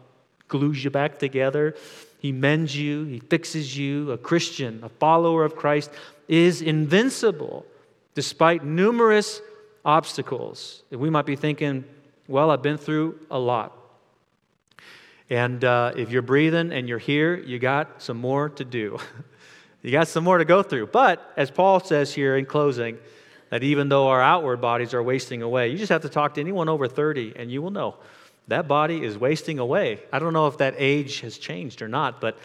glues 0.49 0.85
you 0.85 0.91
back 0.91 1.19
together, 1.19 1.75
He 2.19 2.33
mends 2.33 2.77
you, 2.77 3.05
He 3.05 3.21
fixes 3.21 3.77
you. 3.77 4.13
A 4.13 4.19
Christian, 4.19 4.81
a 4.83 4.89
follower 4.89 5.45
of 5.45 5.57
Christ, 5.57 5.91
is 6.29 6.63
invincible 6.63 7.67
despite 8.15 8.65
numerous 8.65 9.41
obstacles. 9.85 10.83
We 10.91 11.11
might 11.11 11.27
be 11.27 11.37
thinking, 11.37 11.85
well, 12.29 12.51
I've 12.51 12.63
been 12.63 12.79
through 12.79 13.19
a 13.31 13.39
lot. 13.39 13.77
And 15.31 15.65
uh, 15.65 15.93
if 15.97 16.11
you're 16.11 16.23
breathing 16.23 16.73
and 16.73 16.89
you're 16.89 16.99
here, 16.99 17.37
you 17.37 17.59
got 17.59 18.03
some 18.03 18.19
more 18.19 18.51
to 18.51 18.65
do. 18.65 18.99
you 19.83 19.91
got 19.91 20.09
some 20.09 20.25
more 20.25 20.39
to 20.39 20.45
go 20.45 20.63
through. 20.63 20.89
But 20.89 21.33
as 21.37 21.51
Paul 21.51 21.81
says 21.81 22.13
here 22.13 22.37
in 22.37 22.45
closing, 22.45 22.99
that 23.53 23.63
even 23.63 23.91
though 23.91 24.09
our 24.09 24.23
outward 24.23 24.63
bodies 24.63 24.95
are 24.95 25.03
wasting 25.03 25.43
away, 25.43 25.69
you 25.69 25.77
just 25.77 25.91
have 25.91 26.01
to 26.01 26.09
talk 26.09 26.33
to 26.33 26.41
anyone 26.41 26.71
over 26.71 26.89
30 26.89 27.35
and 27.37 27.53
you 27.53 27.61
will 27.61 27.71
know 27.71 27.97
that 28.49 28.67
body 28.67 29.05
is 29.05 29.19
wasting 29.19 29.59
away. 29.59 30.01
I 30.11 30.21
don't 30.21 30.33
know 30.33 30.47
if 30.47 30.57
that 30.57 30.75
age 30.79 31.21
has 31.21 31.37
changed 31.37 31.83
or 31.83 31.89
not, 31.89 32.19
but 32.19 32.39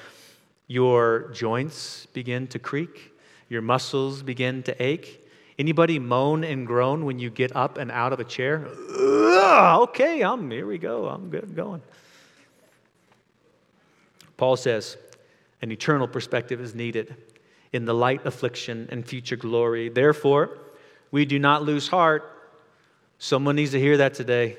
your 0.67 1.29
joints 1.29 2.07
begin 2.07 2.47
to 2.47 2.59
creak, 2.59 3.13
your 3.47 3.61
muscles 3.61 4.21
begin 4.21 4.63
to 4.63 4.83
ache. 4.83 5.25
Anybody 5.57 5.97
moan 5.97 6.43
and 6.43 6.67
groan 6.67 7.05
when 7.05 7.19
you 7.19 7.29
get 7.29 7.55
up 7.55 7.77
and 7.77 7.89
out 7.89 8.11
of 8.11 8.19
a 8.19 8.25
chair? 8.25 8.67
Ugh, 8.67 9.81
okay, 9.83 10.21
I'm 10.21 10.51
here 10.51 10.67
we 10.67 10.77
go. 10.77 11.07
I'm 11.07 11.29
good 11.29 11.55
going. 11.55 11.81
Paul 14.35 14.57
says, 14.57 14.97
an 15.61 15.71
eternal 15.71 16.09
perspective 16.09 16.59
is 16.59 16.75
needed 16.75 17.15
in 17.71 17.85
the 17.85 17.93
light 17.93 18.25
affliction 18.25 18.89
and 18.91 19.07
future 19.07 19.37
glory. 19.37 19.87
Therefore, 19.87 20.57
we 21.11 21.25
do 21.25 21.39
not 21.39 21.63
lose 21.63 21.87
heart. 21.87 22.23
Someone 23.19 23.55
needs 23.55 23.71
to 23.71 23.79
hear 23.79 23.97
that 23.97 24.13
today. 24.13 24.57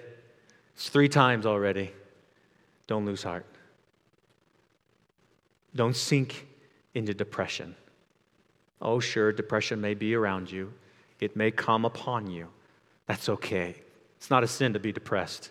It's 0.74 0.88
three 0.88 1.08
times 1.08 1.46
already. 1.46 1.92
Don't 2.86 3.04
lose 3.04 3.22
heart. 3.22 3.46
Don't 5.74 5.96
sink 5.96 6.46
into 6.94 7.14
depression. 7.14 7.74
Oh, 8.80 9.00
sure, 9.00 9.32
depression 9.32 9.80
may 9.80 9.94
be 9.94 10.14
around 10.14 10.50
you, 10.50 10.72
it 11.20 11.36
may 11.36 11.50
come 11.50 11.84
upon 11.84 12.30
you. 12.30 12.48
That's 13.06 13.28
okay. 13.28 13.74
It's 14.16 14.30
not 14.30 14.44
a 14.44 14.48
sin 14.48 14.72
to 14.74 14.78
be 14.78 14.92
depressed. 14.92 15.50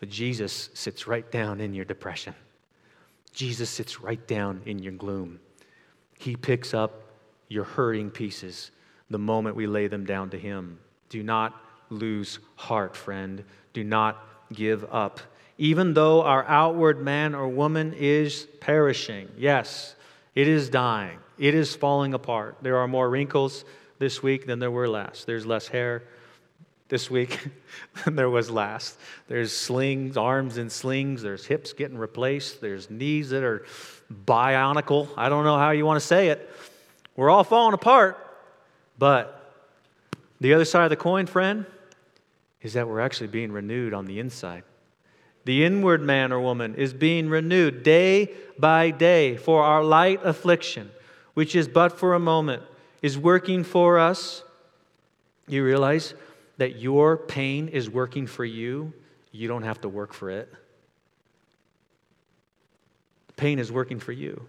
But 0.00 0.08
Jesus 0.08 0.70
sits 0.74 1.06
right 1.06 1.28
down 1.30 1.60
in 1.60 1.74
your 1.74 1.84
depression. 1.84 2.34
Jesus 3.32 3.68
sits 3.70 4.00
right 4.00 4.24
down 4.26 4.62
in 4.64 4.78
your 4.78 4.92
gloom. 4.92 5.40
He 6.18 6.36
picks 6.36 6.74
up 6.74 7.02
your 7.48 7.64
hurting 7.64 8.10
pieces 8.10 8.70
the 9.10 9.18
moment 9.18 9.56
we 9.56 9.66
lay 9.66 9.86
them 9.86 10.04
down 10.04 10.30
to 10.30 10.38
Him. 10.38 10.78
Do 11.08 11.22
not 11.22 11.60
lose 11.90 12.38
heart, 12.56 12.94
friend. 12.96 13.44
Do 13.72 13.84
not 13.84 14.22
give 14.52 14.84
up. 14.92 15.20
Even 15.56 15.94
though 15.94 16.22
our 16.22 16.44
outward 16.46 17.00
man 17.02 17.34
or 17.34 17.48
woman 17.48 17.92
is 17.94 18.46
perishing, 18.60 19.28
yes, 19.36 19.94
it 20.34 20.46
is 20.46 20.68
dying, 20.68 21.18
it 21.38 21.54
is 21.54 21.74
falling 21.74 22.14
apart. 22.14 22.56
There 22.62 22.78
are 22.78 22.86
more 22.86 23.10
wrinkles 23.10 23.64
this 23.98 24.22
week 24.22 24.46
than 24.46 24.60
there 24.60 24.70
were 24.70 24.88
last. 24.88 25.26
There's 25.26 25.44
less 25.44 25.66
hair 25.66 26.04
this 26.88 27.10
week 27.10 27.48
than 28.04 28.14
there 28.16 28.30
was 28.30 28.50
last. 28.50 28.98
There's 29.26 29.54
slings, 29.54 30.16
arms 30.16 30.58
in 30.58 30.70
slings, 30.70 31.22
there's 31.22 31.44
hips 31.44 31.72
getting 31.72 31.98
replaced, 31.98 32.60
there's 32.60 32.88
knees 32.88 33.30
that 33.30 33.42
are 33.42 33.64
bionical. 34.26 35.08
I 35.16 35.28
don't 35.28 35.44
know 35.44 35.58
how 35.58 35.70
you 35.72 35.84
want 35.84 36.00
to 36.00 36.06
say 36.06 36.28
it. 36.28 36.48
We're 37.16 37.30
all 37.30 37.44
falling 37.44 37.74
apart. 37.74 38.27
But 38.98 39.54
the 40.40 40.52
other 40.54 40.64
side 40.64 40.84
of 40.84 40.90
the 40.90 40.96
coin, 40.96 41.26
friend, 41.26 41.64
is 42.60 42.72
that 42.72 42.88
we're 42.88 43.00
actually 43.00 43.28
being 43.28 43.52
renewed 43.52 43.94
on 43.94 44.06
the 44.06 44.18
inside. 44.18 44.64
The 45.44 45.64
inward 45.64 46.02
man 46.02 46.32
or 46.32 46.40
woman 46.40 46.74
is 46.74 46.92
being 46.92 47.28
renewed 47.28 47.82
day 47.82 48.32
by 48.58 48.90
day 48.90 49.36
for 49.36 49.62
our 49.62 49.82
light 49.82 50.20
affliction, 50.24 50.90
which 51.34 51.54
is 51.54 51.68
but 51.68 51.92
for 51.92 52.14
a 52.14 52.18
moment, 52.18 52.62
is 53.00 53.16
working 53.16 53.64
for 53.64 53.98
us. 53.98 54.42
You 55.46 55.64
realize 55.64 56.14
that 56.58 56.76
your 56.76 57.16
pain 57.16 57.68
is 57.68 57.88
working 57.88 58.26
for 58.26 58.44
you, 58.44 58.92
you 59.30 59.46
don't 59.46 59.62
have 59.62 59.80
to 59.82 59.88
work 59.88 60.12
for 60.12 60.28
it. 60.30 60.52
Pain 63.36 63.60
is 63.60 63.70
working 63.70 64.00
for 64.00 64.10
you. 64.10 64.44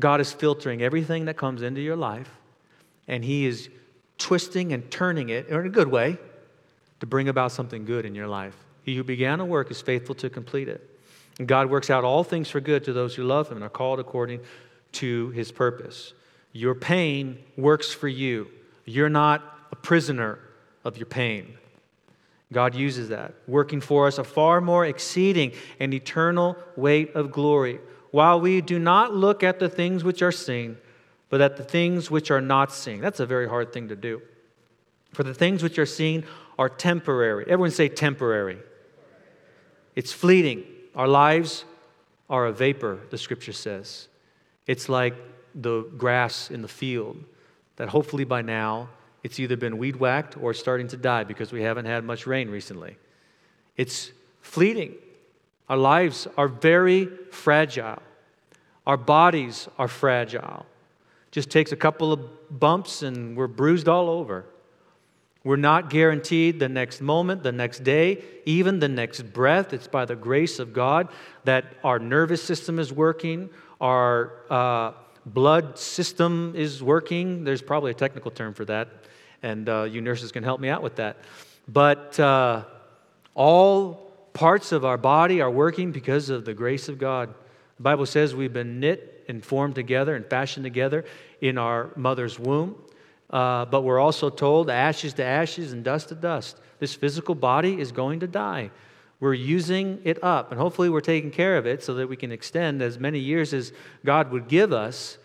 God 0.00 0.22
is 0.22 0.32
filtering 0.32 0.80
everything 0.80 1.26
that 1.26 1.36
comes 1.36 1.60
into 1.60 1.82
your 1.82 1.96
life 1.96 2.30
and 3.08 3.24
He 3.24 3.46
is 3.46 3.68
twisting 4.18 4.72
and 4.72 4.90
turning 4.90 5.28
it 5.28 5.48
in 5.48 5.66
a 5.66 5.68
good 5.68 5.88
way 5.88 6.18
to 7.00 7.06
bring 7.06 7.28
about 7.28 7.52
something 7.52 7.84
good 7.84 8.04
in 8.04 8.14
your 8.14 8.28
life. 8.28 8.56
He 8.84 8.96
who 8.96 9.04
began 9.04 9.40
a 9.40 9.44
work 9.44 9.70
is 9.70 9.80
faithful 9.80 10.14
to 10.16 10.30
complete 10.30 10.68
it. 10.68 10.88
And 11.38 11.48
God 11.48 11.70
works 11.70 11.90
out 11.90 12.04
all 12.04 12.24
things 12.24 12.48
for 12.48 12.60
good 12.60 12.84
to 12.84 12.92
those 12.92 13.14
who 13.14 13.24
love 13.24 13.48
Him 13.48 13.56
and 13.56 13.64
are 13.64 13.70
called 13.70 13.98
according 14.00 14.40
to 14.92 15.30
His 15.30 15.50
purpose. 15.50 16.12
Your 16.52 16.74
pain 16.74 17.38
works 17.56 17.92
for 17.92 18.08
you. 18.08 18.48
You're 18.84 19.08
not 19.08 19.42
a 19.72 19.76
prisoner 19.76 20.38
of 20.84 20.96
your 20.96 21.06
pain. 21.06 21.56
God 22.52 22.74
uses 22.74 23.08
that, 23.08 23.34
working 23.48 23.80
for 23.80 24.06
us 24.06 24.18
a 24.18 24.24
far 24.24 24.60
more 24.60 24.84
exceeding 24.84 25.52
and 25.80 25.94
eternal 25.94 26.56
weight 26.76 27.14
of 27.14 27.32
glory. 27.32 27.80
While 28.10 28.40
we 28.40 28.60
do 28.60 28.78
not 28.78 29.14
look 29.14 29.42
at 29.42 29.58
the 29.58 29.70
things 29.70 30.04
which 30.04 30.20
are 30.20 30.32
seen, 30.32 30.76
but 31.32 31.40
at 31.40 31.56
the 31.56 31.64
things 31.64 32.10
which 32.10 32.30
are 32.30 32.42
not 32.42 32.70
seen. 32.70 33.00
That's 33.00 33.18
a 33.18 33.24
very 33.24 33.48
hard 33.48 33.72
thing 33.72 33.88
to 33.88 33.96
do. 33.96 34.20
For 35.14 35.22
the 35.22 35.32
things 35.32 35.62
which 35.62 35.78
are 35.78 35.86
seen 35.86 36.26
are 36.58 36.68
temporary. 36.68 37.44
Everyone 37.44 37.70
say 37.70 37.88
temporary. 37.88 38.58
It's 39.96 40.12
fleeting, 40.12 40.64
Our 40.94 41.08
lives 41.08 41.64
are 42.28 42.44
a 42.44 42.52
vapor, 42.52 43.00
the 43.08 43.16
scripture 43.16 43.54
says. 43.54 44.08
It's 44.66 44.90
like 44.90 45.14
the 45.54 45.84
grass 45.96 46.50
in 46.50 46.60
the 46.60 46.68
field 46.68 47.24
that 47.76 47.88
hopefully 47.88 48.24
by 48.24 48.42
now 48.42 48.90
it's 49.22 49.40
either 49.40 49.56
been 49.56 49.78
weed 49.78 49.96
whacked 49.96 50.36
or 50.36 50.52
starting 50.52 50.88
to 50.88 50.98
die 50.98 51.24
because 51.24 51.50
we 51.50 51.62
haven't 51.62 51.86
had 51.86 52.04
much 52.04 52.26
rain 52.26 52.50
recently. 52.50 52.98
It's 53.78 54.12
fleeting. 54.42 54.96
Our 55.70 55.78
lives 55.78 56.28
are 56.36 56.48
very 56.48 57.06
fragile. 57.30 58.02
Our 58.86 58.98
bodies 58.98 59.66
are 59.78 59.88
fragile. 59.88 60.66
Just 61.32 61.50
takes 61.50 61.72
a 61.72 61.76
couple 61.76 62.12
of 62.12 62.60
bumps 62.60 63.02
and 63.02 63.36
we're 63.36 63.48
bruised 63.48 63.88
all 63.88 64.08
over. 64.08 64.44
We're 65.44 65.56
not 65.56 65.90
guaranteed 65.90 66.60
the 66.60 66.68
next 66.68 67.00
moment, 67.00 67.42
the 67.42 67.50
next 67.50 67.82
day, 67.82 68.22
even 68.44 68.78
the 68.78 68.88
next 68.88 69.22
breath. 69.32 69.72
It's 69.72 69.88
by 69.88 70.04
the 70.04 70.14
grace 70.14 70.60
of 70.60 70.72
God 70.72 71.08
that 71.44 71.64
our 71.82 71.98
nervous 71.98 72.42
system 72.42 72.78
is 72.78 72.92
working, 72.92 73.50
our 73.80 74.32
uh, 74.48 74.92
blood 75.26 75.78
system 75.78 76.52
is 76.54 76.80
working. 76.82 77.42
There's 77.42 77.62
probably 77.62 77.90
a 77.90 77.94
technical 77.94 78.30
term 78.30 78.54
for 78.54 78.64
that, 78.66 78.88
and 79.42 79.68
uh, 79.68 79.82
you 79.84 80.00
nurses 80.00 80.30
can 80.30 80.44
help 80.44 80.60
me 80.60 80.68
out 80.68 80.82
with 80.82 80.96
that. 80.96 81.16
But 81.66 82.20
uh, 82.20 82.64
all 83.34 84.12
parts 84.34 84.70
of 84.70 84.84
our 84.84 84.98
body 84.98 85.40
are 85.40 85.50
working 85.50 85.90
because 85.90 86.28
of 86.28 86.44
the 86.44 86.54
grace 86.54 86.88
of 86.88 86.98
God. 86.98 87.34
The 87.78 87.82
Bible 87.82 88.06
says 88.06 88.34
we've 88.34 88.52
been 88.52 88.78
knit 88.78 89.11
and 89.28 89.44
formed 89.44 89.74
together 89.74 90.14
and 90.14 90.26
fashioned 90.26 90.64
together 90.64 91.04
in 91.40 91.58
our 91.58 91.90
mother's 91.96 92.38
womb. 92.38 92.76
Uh, 93.30 93.64
but 93.64 93.82
we're 93.82 93.98
also 93.98 94.28
told 94.28 94.68
ashes 94.68 95.14
to 95.14 95.24
ashes 95.24 95.72
and 95.72 95.82
dust 95.82 96.10
to 96.10 96.14
dust. 96.14 96.58
This 96.78 96.94
physical 96.94 97.34
body 97.34 97.80
is 97.80 97.92
going 97.92 98.20
to 98.20 98.26
die. 98.26 98.70
We're 99.20 99.34
using 99.34 100.00
it 100.02 100.22
up, 100.24 100.50
and 100.50 100.60
hopefully, 100.60 100.90
we're 100.90 101.00
taking 101.00 101.30
care 101.30 101.56
of 101.56 101.64
it 101.64 101.84
so 101.84 101.94
that 101.94 102.08
we 102.08 102.16
can 102.16 102.32
extend 102.32 102.82
as 102.82 102.98
many 102.98 103.20
years 103.20 103.54
as 103.54 103.72
God 104.04 104.32
would 104.32 104.48
give 104.48 104.72
us. 104.72 105.16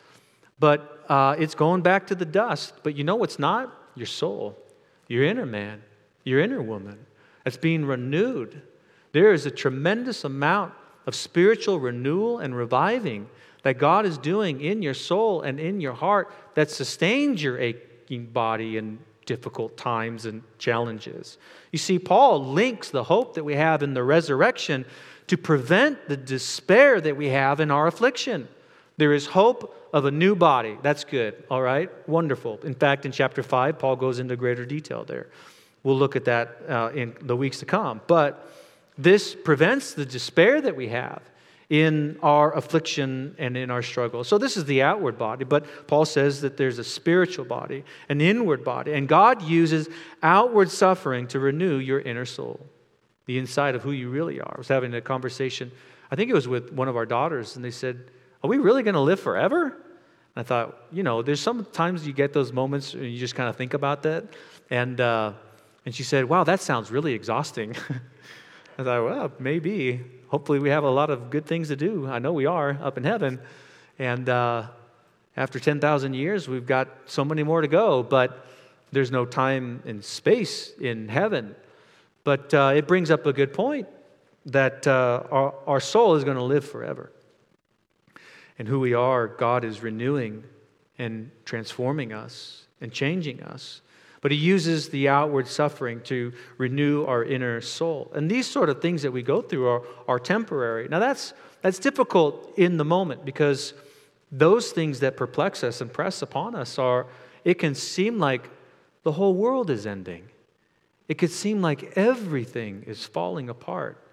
But 0.60 1.04
uh, 1.10 1.36
it's 1.40 1.56
going 1.56 1.82
back 1.82 2.06
to 2.08 2.16
the 2.16 2.26
dust. 2.26 2.76
But 2.84 2.96
you 2.96 3.04
know 3.04 3.16
what's 3.16 3.40
not? 3.40 3.76
Your 3.96 4.06
soul, 4.06 4.56
your 5.08 5.24
inner 5.24 5.48
man, 5.48 5.82
your 6.24 6.40
inner 6.40 6.62
woman. 6.62 7.08
That's 7.44 7.58
being 7.58 7.86
renewed. 7.86 8.62
There 9.14 9.34
is 9.34 9.48
a 9.48 9.52
tremendous 9.52 10.24
amount 10.24 10.74
of 11.08 11.16
spiritual 11.16 11.80
renewal 11.80 12.38
and 12.38 12.56
reviving 12.56 13.30
that 13.68 13.80
God 13.80 14.06
is 14.06 14.18
doing 14.18 14.62
in 14.62 14.82
your 14.82 14.94
soul 14.94 15.42
and 15.42 15.60
in 15.60 15.82
your 15.82 15.92
heart 15.92 16.32
that 16.54 16.72
sustains 16.72 17.44
your 17.44 17.60
aching 17.60 18.28
body 18.28 18.78
in 18.78 18.98
difficult 19.26 19.76
times 19.76 20.26
and 20.26 20.42
challenges. 20.58 21.38
You 21.74 21.78
see, 21.78 22.00
Paul 22.00 22.46
links 22.46 22.92
the 22.92 23.04
hope 23.04 23.34
that 23.34 23.44
we 23.44 23.56
have 23.56 23.84
in 23.84 23.94
the 23.94 24.04
resurrection 24.04 24.86
to 25.28 25.38
prevent 25.38 26.08
the 26.08 26.16
despair 26.16 27.02
that 27.02 27.18
we 27.18 27.28
have 27.28 27.60
in 27.60 27.70
our 27.70 27.88
affliction. 27.88 28.48
There 28.96 29.12
is 29.12 29.26
hope 29.26 29.90
of 29.92 30.06
a 30.06 30.12
new 30.12 30.34
body. 30.34 30.78
That's 30.82 31.04
good, 31.04 31.44
all 31.52 31.62
right? 31.62 31.90
Wonderful. 32.08 32.62
In 32.64 32.74
fact, 32.74 33.06
in 33.06 33.12
chapter 33.12 33.44
5, 33.44 33.78
Paul 33.78 33.98
goes 33.98 34.20
into 34.20 34.38
greater 34.38 34.66
detail 34.66 35.04
there. 35.04 35.28
We'll 35.84 35.98
look 35.98 36.16
at 36.16 36.24
that 36.24 36.58
uh, 36.70 36.92
in 36.96 37.18
the 37.20 37.36
weeks 37.36 37.60
to 37.60 37.66
come. 37.66 38.00
But 38.08 38.50
this 38.98 39.36
prevents 39.36 39.94
the 39.94 40.06
despair 40.06 40.62
that 40.62 40.78
we 40.78 40.88
have 40.88 41.22
in 41.70 42.18
our 42.24 42.56
affliction 42.56 43.36
and 43.38 43.58
in 43.58 43.70
our 43.70 43.82
struggle. 43.82 44.24
So, 44.24 44.38
this 44.38 44.56
is 44.56 44.66
the 44.66 44.82
outward 44.82 45.18
body, 45.18 45.44
but 45.44 45.66
Paul 45.88 46.06
says 46.06 46.42
that 46.42 46.56
there's 46.56 46.80
a 46.80 46.84
spiritual 46.84 47.46
body, 47.46 47.84
an 48.08 48.22
inward 48.22 48.64
body, 48.64 48.94
and 48.94 49.08
God 49.08 49.42
uses 49.42 49.90
outward 50.24 50.72
suffering 50.72 51.28
to 51.28 51.40
renew 51.40 51.78
your 51.78 52.00
inner 52.00 52.26
soul, 52.26 52.60
the 53.26 53.38
inside 53.38 53.76
of 53.76 53.84
who 53.84 53.92
you 53.92 54.10
really 54.10 54.40
are. 54.40 54.54
I 54.56 54.58
was 54.58 54.70
having 54.70 54.94
a 54.94 55.02
conversation, 55.02 55.72
I 56.10 56.16
think 56.16 56.30
it 56.30 56.34
was 56.34 56.48
with 56.48 56.72
one 56.72 56.88
of 56.88 56.96
our 56.96 57.06
daughters, 57.06 57.58
and 57.58 57.66
they 57.66 57.72
said, 57.72 58.12
Are 58.44 58.50
we 58.50 58.58
really 58.58 58.84
going 58.84 58.96
to 58.96 59.02
live 59.02 59.20
forever? 59.20 59.66
And 59.66 59.74
I 60.38 60.44
thought, 60.44 60.78
you 60.92 61.04
know, 61.04 61.22
there's 61.22 61.42
sometimes 61.42 62.08
you 62.08 62.14
get 62.14 62.32
those 62.32 62.54
moments 62.54 62.94
and 62.94 63.06
you 63.06 63.18
just 63.18 63.36
kind 63.36 63.50
of 63.50 63.58
think 63.58 63.74
about 63.74 64.04
that. 64.04 64.24
And, 64.70 65.02
uh, 65.02 65.34
and 65.86 65.94
she 65.94 66.04
said, 66.04 66.26
Wow, 66.26 66.46
that 66.46 66.62
sounds 66.62 66.92
really 66.92 67.14
exhausting. 67.14 67.76
I 68.78 68.84
thought, 68.84 69.04
well, 69.06 69.32
maybe. 69.40 70.02
Hopefully, 70.28 70.60
we 70.60 70.70
have 70.70 70.84
a 70.84 70.90
lot 70.90 71.10
of 71.10 71.30
good 71.30 71.46
things 71.46 71.70
to 71.70 71.76
do. 71.76 72.08
I 72.08 72.20
know 72.20 72.34
we 72.34 72.46
are 72.46 72.78
up 72.82 72.98
in 72.98 73.04
heaven. 73.04 73.40
And 73.98 74.30
uh, 74.30 74.68
after 75.36 75.60
10,000 75.60 76.13
years, 76.13 76.48
we've 76.48 76.66
got 76.66 76.90
so 77.06 77.26
many 77.26 77.42
more 77.44 77.62
to 77.62 77.68
go, 77.68 78.04
but 78.04 78.46
there's 78.92 79.12
no 79.12 79.26
time 79.26 79.82
and 79.86 80.04
space 80.04 80.72
in 80.80 81.10
heaven. 81.10 81.56
But 82.24 82.54
uh, 82.54 82.74
it 82.76 82.88
brings 82.88 83.10
up 83.10 83.26
a 83.26 83.34
good 83.34 83.54
point 83.54 83.88
that 84.46 84.86
uh, 84.86 85.24
our, 85.32 85.56
our 85.66 85.80
soul 85.80 86.16
is 86.16 86.24
going 86.24 86.38
to 86.38 86.44
live 86.44 86.66
forever. 86.66 87.12
And 88.60 88.68
who 88.68 88.80
we 88.80 88.94
are, 88.94 89.28
God 89.28 89.63
is 89.63 89.82
renewing 89.82 90.44
and 91.00 91.32
transforming 91.46 92.13
us 92.13 92.66
and 92.80 92.92
changing 92.92 93.42
us. 93.42 93.82
But 94.22 94.32
he 94.32 94.38
uses 94.38 94.90
the 94.90 95.10
outward 95.10 95.48
suffering 95.48 96.02
to 96.06 96.34
renew 96.58 97.06
our 97.06 97.24
inner 97.24 97.62
soul. 97.62 98.12
And 98.16 98.30
these 98.30 98.48
sort 98.48 98.70
of 98.70 98.82
things 98.82 99.04
that 99.04 99.12
we 99.12 99.22
go 99.22 99.42
through 99.42 99.68
are, 99.68 99.84
are 100.08 100.20
temporary. 100.20 100.88
Now, 100.88 101.00
that's, 101.00 101.34
that's 101.62 101.80
difficult 101.80 102.54
in 102.58 102.78
the 102.78 102.86
moment 102.86 103.26
because 103.26 103.74
those 104.32 104.72
things 104.72 105.00
that 105.02 105.18
perplex 105.18 105.64
us 105.64 105.82
and 105.82 105.92
press 105.92 106.22
upon 106.22 106.56
us 106.56 106.80
are, 106.80 107.08
it 107.46 107.56
can 107.56 107.76
seem 107.76 108.18
like 108.18 108.50
the 109.04 109.12
whole 109.14 109.36
world 109.36 109.70
is 109.70 109.86
ending. 109.86 110.28
It 111.08 111.18
could 111.18 111.32
seem 111.32 111.62
like 111.62 111.94
everything 111.96 112.84
is 112.88 113.06
falling 113.06 113.50
apart. 113.50 114.04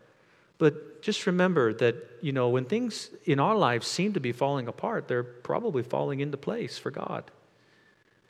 But 0.58 1.02
just 1.02 1.26
remember 1.26 1.72
that, 1.74 1.96
you 2.20 2.32
know, 2.32 2.50
when 2.50 2.64
things 2.66 3.10
in 3.24 3.40
our 3.40 3.56
lives 3.56 3.86
seem 3.86 4.12
to 4.12 4.20
be 4.20 4.32
falling 4.32 4.68
apart, 4.68 5.08
they're 5.08 5.24
probably 5.24 5.82
falling 5.82 6.20
into 6.20 6.36
place 6.36 6.78
for 6.78 6.90
God 6.90 7.30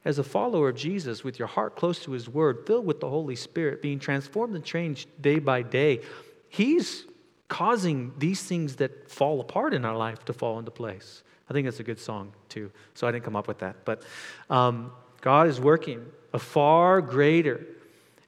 as 0.05 0.19
a 0.19 0.25
follower 0.25 0.69
of 0.69 0.77
Jesus, 0.77 1.25
with 1.25 1.39
your 1.39 1.49
heart 1.49 1.77
close 1.77 2.01
to 2.01 2.13
His 2.13 2.29
Word, 2.29 2.67
filled 2.67 2.85
with 2.85 3.01
the 3.01 3.09
Holy 3.09 3.37
Spirit, 3.37 3.81
being 3.81 3.99
transformed 3.99 4.55
and 4.55 4.65
changed 4.65 5.09
day 5.21 5.39
by 5.39 5.63
day, 5.63 6.01
He's 6.49 7.07
causing 7.49 8.13
these 8.19 8.43
things 8.43 8.77
that 8.77 9.11
fall 9.11 9.41
apart 9.41 9.73
in 9.75 9.85
our 9.85 9.97
life 9.97 10.25
to 10.27 10.33
fall 10.33 10.59
into 10.59 10.71
place. 10.71 11.23
I 11.49 11.53
think 11.53 11.67
that's 11.67 11.81
a 11.81 11.85
good 11.85 11.99
song, 11.99 12.33
too. 12.49 12.71
So 12.95 13.07
I 13.07 13.13
didn't 13.13 13.25
come 13.25 13.37
up 13.37 13.49
with 13.49 13.59
that. 13.59 13.85
But 13.85 14.03
um, 14.51 14.93
God 15.21 15.49
is 15.49 15.61
working 15.61 16.05
a 16.33 16.39
far 16.39 17.01
greater, 17.01 17.67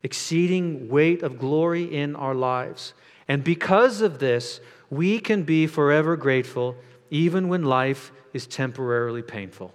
exceeding 0.02 0.88
weight 0.88 1.22
of 1.22 1.38
glory 1.38 1.84
in 1.84 2.16
our 2.16 2.34
lives. 2.34 2.94
And 3.28 3.42
because 3.42 4.00
of 4.00 4.18
this, 4.18 4.60
we 4.90 5.18
can 5.18 5.42
be 5.42 5.66
forever 5.66 6.16
grateful, 6.16 6.76
even 7.10 7.48
when 7.48 7.64
life 7.64 8.12
is 8.32 8.46
temporarily 8.46 9.22
painful. 9.22 9.72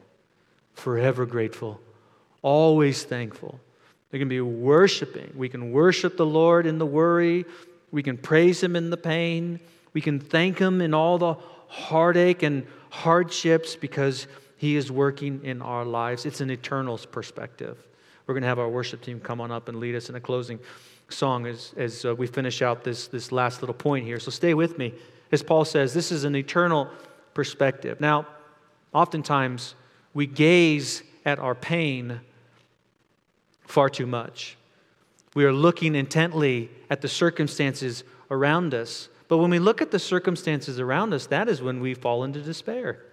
Forever 0.73 1.25
grateful 1.25 1.79
always 2.41 3.03
thankful. 3.03 3.59
They 4.11 4.19
can 4.19 4.27
be 4.27 4.41
worshiping. 4.41 5.31
We 5.35 5.49
can 5.49 5.71
worship 5.71 6.17
the 6.17 6.25
Lord 6.25 6.65
in 6.65 6.77
the 6.77 6.85
worry. 6.85 7.45
We 7.91 8.03
can 8.03 8.17
praise 8.17 8.61
Him 8.61 8.75
in 8.75 8.89
the 8.89 8.97
pain. 8.97 9.59
We 9.93 10.01
can 10.01 10.19
thank 10.19 10.59
Him 10.59 10.81
in 10.81 10.93
all 10.93 11.17
the 11.17 11.35
heartache 11.67 12.43
and 12.43 12.65
hardships 12.89 13.75
because 13.75 14.27
He 14.57 14.75
is 14.75 14.91
working 14.91 15.43
in 15.43 15.61
our 15.61 15.85
lives. 15.85 16.25
It's 16.25 16.41
an 16.41 16.49
eternal 16.49 16.97
perspective. 16.97 17.77
We're 18.27 18.33
going 18.33 18.43
to 18.43 18.49
have 18.49 18.59
our 18.59 18.69
worship 18.69 19.01
team 19.01 19.19
come 19.19 19.41
on 19.41 19.51
up 19.51 19.69
and 19.69 19.79
lead 19.79 19.95
us 19.95 20.09
in 20.09 20.15
a 20.15 20.19
closing 20.19 20.59
song 21.09 21.45
as, 21.45 21.73
as 21.77 22.05
uh, 22.05 22.15
we 22.15 22.27
finish 22.27 22.61
out 22.61 22.83
this, 22.83 23.07
this 23.07 23.31
last 23.31 23.61
little 23.61 23.73
point 23.73 24.05
here. 24.05 24.19
So 24.19 24.31
stay 24.31 24.53
with 24.53 24.77
me. 24.77 24.93
As 25.31 25.41
Paul 25.41 25.65
says, 25.65 25.93
this 25.93 26.11
is 26.11 26.23
an 26.23 26.35
eternal 26.35 26.89
perspective. 27.33 27.99
Now, 27.99 28.27
oftentimes 28.93 29.75
we 30.13 30.27
gaze 30.27 31.03
at 31.25 31.39
our 31.39 31.55
pain 31.55 32.21
far 33.71 33.89
too 33.89 34.07
much. 34.07 34.57
We 35.33 35.45
are 35.45 35.53
looking 35.53 35.95
intently 35.95 36.69
at 36.89 37.01
the 37.01 37.07
circumstances 37.07 38.03
around 38.29 38.73
us. 38.73 39.09
But 39.27 39.37
when 39.37 39.49
we 39.49 39.59
look 39.59 39.81
at 39.81 39.91
the 39.91 39.99
circumstances 39.99 40.79
around 40.79 41.13
us, 41.13 41.27
that 41.27 41.47
is 41.47 41.61
when 41.61 41.79
we 41.79 41.93
fall 41.93 42.23
into 42.23 42.41
despair. 42.41 43.03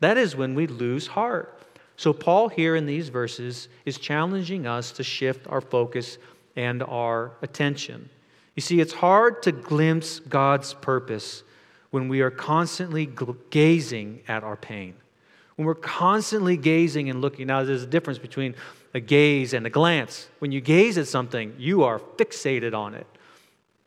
That 0.00 0.16
is 0.16 0.34
when 0.34 0.54
we 0.54 0.66
lose 0.66 1.06
heart. 1.06 1.60
So, 1.96 2.12
Paul, 2.12 2.48
here 2.48 2.76
in 2.76 2.86
these 2.86 3.08
verses, 3.08 3.68
is 3.84 3.98
challenging 3.98 4.66
us 4.66 4.92
to 4.92 5.02
shift 5.02 5.46
our 5.48 5.60
focus 5.60 6.18
and 6.54 6.82
our 6.82 7.32
attention. 7.42 8.08
You 8.54 8.62
see, 8.62 8.80
it's 8.80 8.92
hard 8.92 9.42
to 9.42 9.52
glimpse 9.52 10.20
God's 10.20 10.74
purpose 10.74 11.42
when 11.90 12.08
we 12.08 12.20
are 12.20 12.30
constantly 12.30 13.08
gazing 13.50 14.20
at 14.28 14.44
our 14.44 14.56
pain. 14.56 14.94
When 15.56 15.66
we're 15.66 15.74
constantly 15.74 16.56
gazing 16.58 17.08
and 17.08 17.22
looking. 17.22 17.46
Now, 17.46 17.64
there's 17.64 17.82
a 17.82 17.86
difference 17.86 18.18
between 18.18 18.54
a 18.96 19.00
gaze 19.00 19.52
and 19.52 19.66
a 19.66 19.70
glance. 19.70 20.26
When 20.38 20.52
you 20.52 20.62
gaze 20.62 20.96
at 20.96 21.06
something, 21.06 21.54
you 21.58 21.84
are 21.84 21.98
fixated 21.98 22.74
on 22.74 22.94
it, 22.94 23.06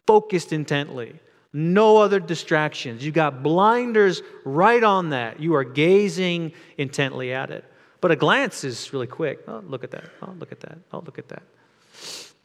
focused 0.06 0.54
intently. 0.54 1.20
No 1.52 1.98
other 1.98 2.20
distractions. 2.20 3.04
You 3.04 3.12
got 3.12 3.42
blinders 3.42 4.22
right 4.46 4.84
on 4.84 5.10
that. 5.10 5.40
You 5.40 5.56
are 5.56 5.64
gazing 5.64 6.54
intently 6.78 7.34
at 7.34 7.50
it. 7.50 7.66
But 8.02 8.12
a 8.12 8.16
glance 8.16 8.64
is 8.64 8.94
really 8.94 9.08
quick. 9.08 9.40
Oh, 9.48 9.64
look 9.66 9.84
at 9.84 9.90
that. 9.90 10.06
Oh, 10.22 10.32
look 10.38 10.52
at 10.52 10.60
that. 10.60 10.78
Oh, 10.94 11.00
look 11.00 11.18
at 11.18 11.28
that. 11.30 11.42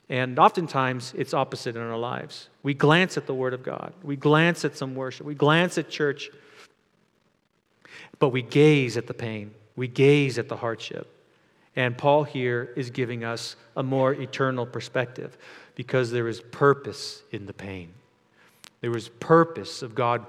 And 0.08 0.38
oftentimes 0.38 1.12
it's 1.18 1.34
opposite 1.34 1.76
in 1.76 1.82
our 1.82 1.98
lives. 1.98 2.48
We 2.62 2.72
glance 2.72 3.18
at 3.18 3.26
the 3.26 3.34
Word 3.34 3.52
of 3.52 3.62
God, 3.62 3.92
we 4.02 4.16
glance 4.16 4.64
at 4.64 4.74
some 4.74 4.94
worship, 4.94 5.26
we 5.26 5.34
glance 5.34 5.76
at 5.76 5.90
church, 5.90 6.30
but 8.18 8.30
we 8.30 8.40
gaze 8.40 8.96
at 8.96 9.06
the 9.06 9.14
pain, 9.14 9.52
we 9.76 9.86
gaze 9.86 10.38
at 10.38 10.48
the 10.48 10.56
hardship. 10.56 11.13
And 11.76 11.98
Paul 11.98 12.24
here 12.24 12.72
is 12.76 12.90
giving 12.90 13.24
us 13.24 13.56
a 13.76 13.82
more 13.82 14.12
eternal 14.12 14.66
perspective 14.66 15.36
because 15.74 16.10
there 16.10 16.28
is 16.28 16.40
purpose 16.40 17.22
in 17.32 17.46
the 17.46 17.52
pain. 17.52 17.92
There 18.80 18.96
is 18.96 19.08
purpose 19.08 19.82
of 19.82 19.94
God 19.94 20.26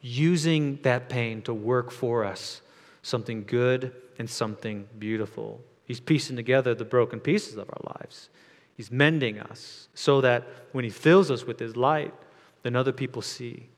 using 0.00 0.78
that 0.82 1.08
pain 1.08 1.42
to 1.42 1.54
work 1.54 1.90
for 1.90 2.24
us 2.24 2.60
something 3.02 3.44
good 3.44 3.92
and 4.18 4.28
something 4.28 4.86
beautiful. 4.98 5.60
He's 5.84 6.00
piecing 6.00 6.36
together 6.36 6.74
the 6.74 6.84
broken 6.84 7.20
pieces 7.20 7.56
of 7.56 7.68
our 7.68 7.94
lives. 7.96 8.28
He's 8.76 8.90
mending 8.90 9.38
us 9.40 9.88
so 9.94 10.20
that 10.20 10.46
when 10.72 10.84
He 10.84 10.90
fills 10.90 11.30
us 11.30 11.44
with 11.44 11.58
His 11.58 11.76
light, 11.76 12.14
then 12.62 12.76
other 12.76 12.92
people 12.92 13.22
see. 13.22 13.68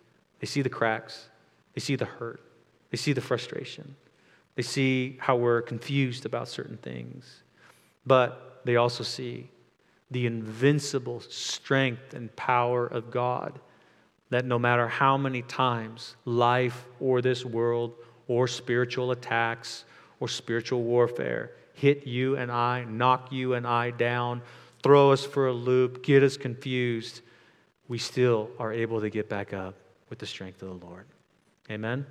They 0.41 0.47
see 0.47 0.63
the 0.63 0.69
cracks, 0.69 1.29
they 1.75 1.81
see 1.81 1.97
the 1.97 2.05
hurt, 2.05 2.41
they 2.91 2.97
see 2.97 3.13
the 3.13 3.21
frustration, 3.21 3.97
they 4.55 4.63
see 4.63 5.17
how 5.21 5.37
we're 5.37 5.63
confused 5.63 6.27
about 6.27 6.49
certain 6.49 6.77
things. 6.77 7.43
But 8.07 8.61
they 8.65 8.77
also 8.77 9.05
see 9.05 9.51
the 10.11 10.27
invincible 10.27 11.21
strength 11.21 12.15
and 12.15 12.35
power 12.37 12.87
of 12.87 13.11
God 13.11 13.59
that 14.31 14.45
no 14.45 14.59
matter 14.59 14.89
how 14.89 15.17
many 15.17 15.43
times 15.43 16.17
life 16.25 16.87
or 17.01 17.21
this 17.21 17.45
world 17.45 17.95
or 18.29 18.49
spiritual 18.49 19.11
attacks 19.11 19.85
or 20.21 20.29
spiritual 20.29 20.83
warfare 20.83 21.53
hit 21.75 22.07
you 22.07 22.37
and 22.37 22.51
I, 22.51 22.85
knock 22.85 23.33
you 23.33 23.55
and 23.55 23.67
I 23.67 23.91
down, 23.91 24.43
throw 24.83 25.13
us 25.13 25.25
for 25.25 25.49
a 25.49 25.53
loop, 25.53 26.05
get 26.05 26.23
us 26.23 26.37
confused, 26.37 27.21
we 27.89 27.99
still 27.99 28.51
are 28.59 28.73
able 28.73 29.01
to 29.01 29.11
get 29.11 29.29
back 29.29 29.53
up 29.53 29.75
with 30.09 30.19
the 30.19 30.27
strength 30.27 30.63
of 30.63 30.69
the 30.81 30.87
Lord. 30.87 31.07
Amen. 31.71 32.07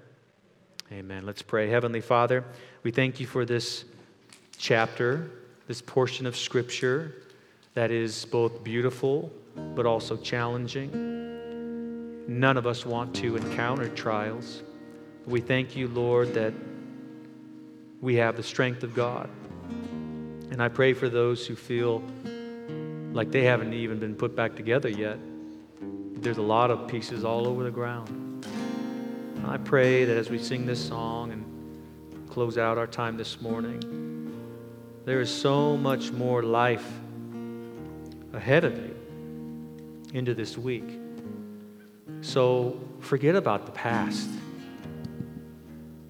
Amen. 0.94 1.26
Let's 1.26 1.42
pray. 1.42 1.70
Heavenly 1.70 2.02
Father, 2.02 2.46
we 2.84 2.92
thank 2.92 3.20
you 3.20 3.26
for 3.26 3.46
this 3.46 3.84
chapter, 4.60 5.32
this 5.68 5.82
portion 5.82 6.28
of 6.28 6.36
Scripture 6.36 7.16
that 7.74 7.90
is 7.90 8.26
both 8.26 8.64
beautiful 8.64 9.32
but 9.74 9.88
also 9.88 10.16
challenging. 10.16 10.92
None 12.28 12.58
of 12.58 12.68
us 12.68 12.86
want 12.86 13.16
to 13.16 13.36
encounter 13.38 13.90
trials. 13.90 14.62
We 15.26 15.42
thank 15.42 15.76
you, 15.76 15.88
Lord, 15.88 16.36
that 16.36 16.54
we 18.00 18.14
have 18.18 18.38
the 18.38 18.44
strength 18.44 18.84
of 18.84 18.94
God. 18.94 19.32
And 20.52 20.62
I 20.62 20.68
pray 20.68 20.94
for 20.94 21.10
those 21.10 21.48
who 21.48 21.56
feel 21.56 22.04
like 23.14 23.32
they 23.32 23.46
haven't 23.46 23.74
even 23.74 23.98
been 23.98 24.14
put 24.14 24.36
back 24.36 24.56
together 24.56 24.90
yet. 24.90 25.18
There's 25.82 26.38
a 26.38 26.44
lot 26.44 26.70
of 26.70 26.88
pieces 26.88 27.26
all 27.26 27.48
over 27.48 27.64
the 27.64 27.72
ground. 27.72 28.23
I 29.46 29.58
pray 29.58 30.06
that 30.06 30.18
as 30.18 30.30
we 30.30 30.40
sing 30.40 30.66
this 30.66 30.84
song 30.88 31.32
and 31.32 32.30
close 32.30 32.58
out 32.58 32.78
our 32.78 32.88
time 32.88 33.18
this 33.18 33.42
morning, 33.42 34.32
there 35.06 35.20
is 35.20 35.30
so 35.30 35.76
much 35.76 36.12
more 36.12 36.42
life 36.44 36.90
ahead 38.32 38.64
of 38.64 38.78
you 38.78 38.96
into 40.14 40.34
this 40.34 40.58
week. 40.58 41.00
So 42.22 42.80
forget 43.00 43.36
about 43.36 43.66
the 43.66 43.72
past. 43.74 44.30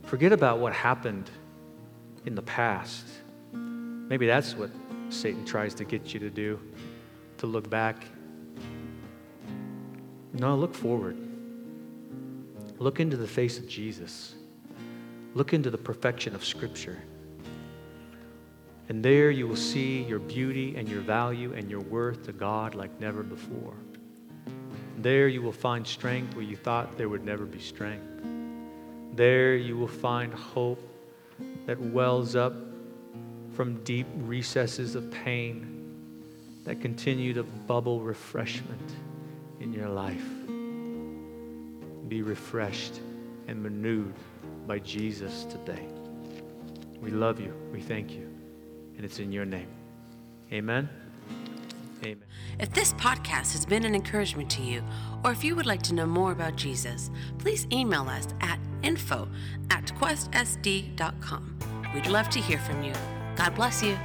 Forget 0.03 0.31
about 0.31 0.59
what 0.59 0.73
happened 0.73 1.29
in 2.25 2.35
the 2.35 2.43
past. 2.43 3.05
Maybe 3.51 4.27
that's 4.27 4.55
what 4.55 4.69
Satan 5.09 5.43
tries 5.43 5.73
to 5.75 5.85
get 5.85 6.13
you 6.13 6.19
to 6.19 6.29
do, 6.29 6.59
to 7.37 7.47
look 7.47 7.69
back. 7.69 8.05
No, 10.33 10.55
look 10.55 10.75
forward. 10.75 11.22
Look 12.79 12.99
into 12.99 13.17
the 13.17 13.27
face 13.27 13.57
of 13.57 13.67
Jesus. 13.67 14.35
Look 15.33 15.53
into 15.53 15.69
the 15.69 15.77
perfection 15.77 16.35
of 16.35 16.43
Scripture. 16.43 17.01
And 18.89 19.03
there 19.03 19.31
you 19.31 19.47
will 19.47 19.55
see 19.55 20.03
your 20.03 20.19
beauty 20.19 20.75
and 20.75 20.87
your 20.87 21.01
value 21.01 21.53
and 21.53 21.69
your 21.69 21.79
worth 21.79 22.25
to 22.25 22.33
God 22.33 22.75
like 22.75 22.99
never 22.99 23.23
before. 23.23 23.73
There 24.97 25.27
you 25.27 25.41
will 25.41 25.53
find 25.53 25.87
strength 25.87 26.35
where 26.35 26.45
you 26.45 26.55
thought 26.55 26.97
there 26.97 27.09
would 27.09 27.25
never 27.25 27.45
be 27.45 27.59
strength. 27.59 28.05
There 29.15 29.55
you 29.55 29.77
will 29.77 29.87
find 29.87 30.33
hope 30.33 30.81
that 31.65 31.79
wells 31.79 32.35
up 32.35 32.53
from 33.53 33.83
deep 33.83 34.07
recesses 34.17 34.95
of 34.95 35.09
pain 35.11 35.69
that 36.63 36.81
continue 36.81 37.33
to 37.33 37.43
bubble 37.43 38.01
refreshment 38.01 38.95
in 39.59 39.73
your 39.73 39.89
life. 39.89 40.23
Be 42.13 42.21
refreshed 42.21 42.99
and 43.47 43.63
renewed 43.63 44.13
by 44.67 44.77
Jesus 44.77 45.45
today. 45.45 45.87
We 47.01 47.09
love 47.09 47.39
you. 47.39 47.51
We 47.71 47.81
thank 47.81 48.11
you. 48.11 48.29
And 48.95 49.03
it's 49.03 49.17
in 49.17 49.31
your 49.31 49.45
name. 49.45 49.69
Amen. 50.51 50.87
Amen. 52.03 52.23
If 52.59 52.71
this 52.71 52.93
podcast 52.93 53.53
has 53.53 53.65
been 53.65 53.83
an 53.83 53.95
encouragement 53.95 54.51
to 54.51 54.61
you, 54.61 54.83
or 55.25 55.31
if 55.31 55.43
you 55.43 55.55
would 55.55 55.65
like 55.65 55.81
to 55.81 55.95
know 55.95 56.05
more 56.05 56.31
about 56.31 56.55
Jesus, 56.55 57.09
please 57.39 57.65
email 57.71 58.07
us 58.07 58.27
at 58.41 58.59
info 58.83 59.27
at 59.71 59.87
questsd.com. 59.95 61.57
We'd 61.95 62.05
love 62.05 62.29
to 62.29 62.39
hear 62.39 62.59
from 62.59 62.83
you. 62.83 62.93
God 63.37 63.55
bless 63.55 63.81
you. 63.81 63.97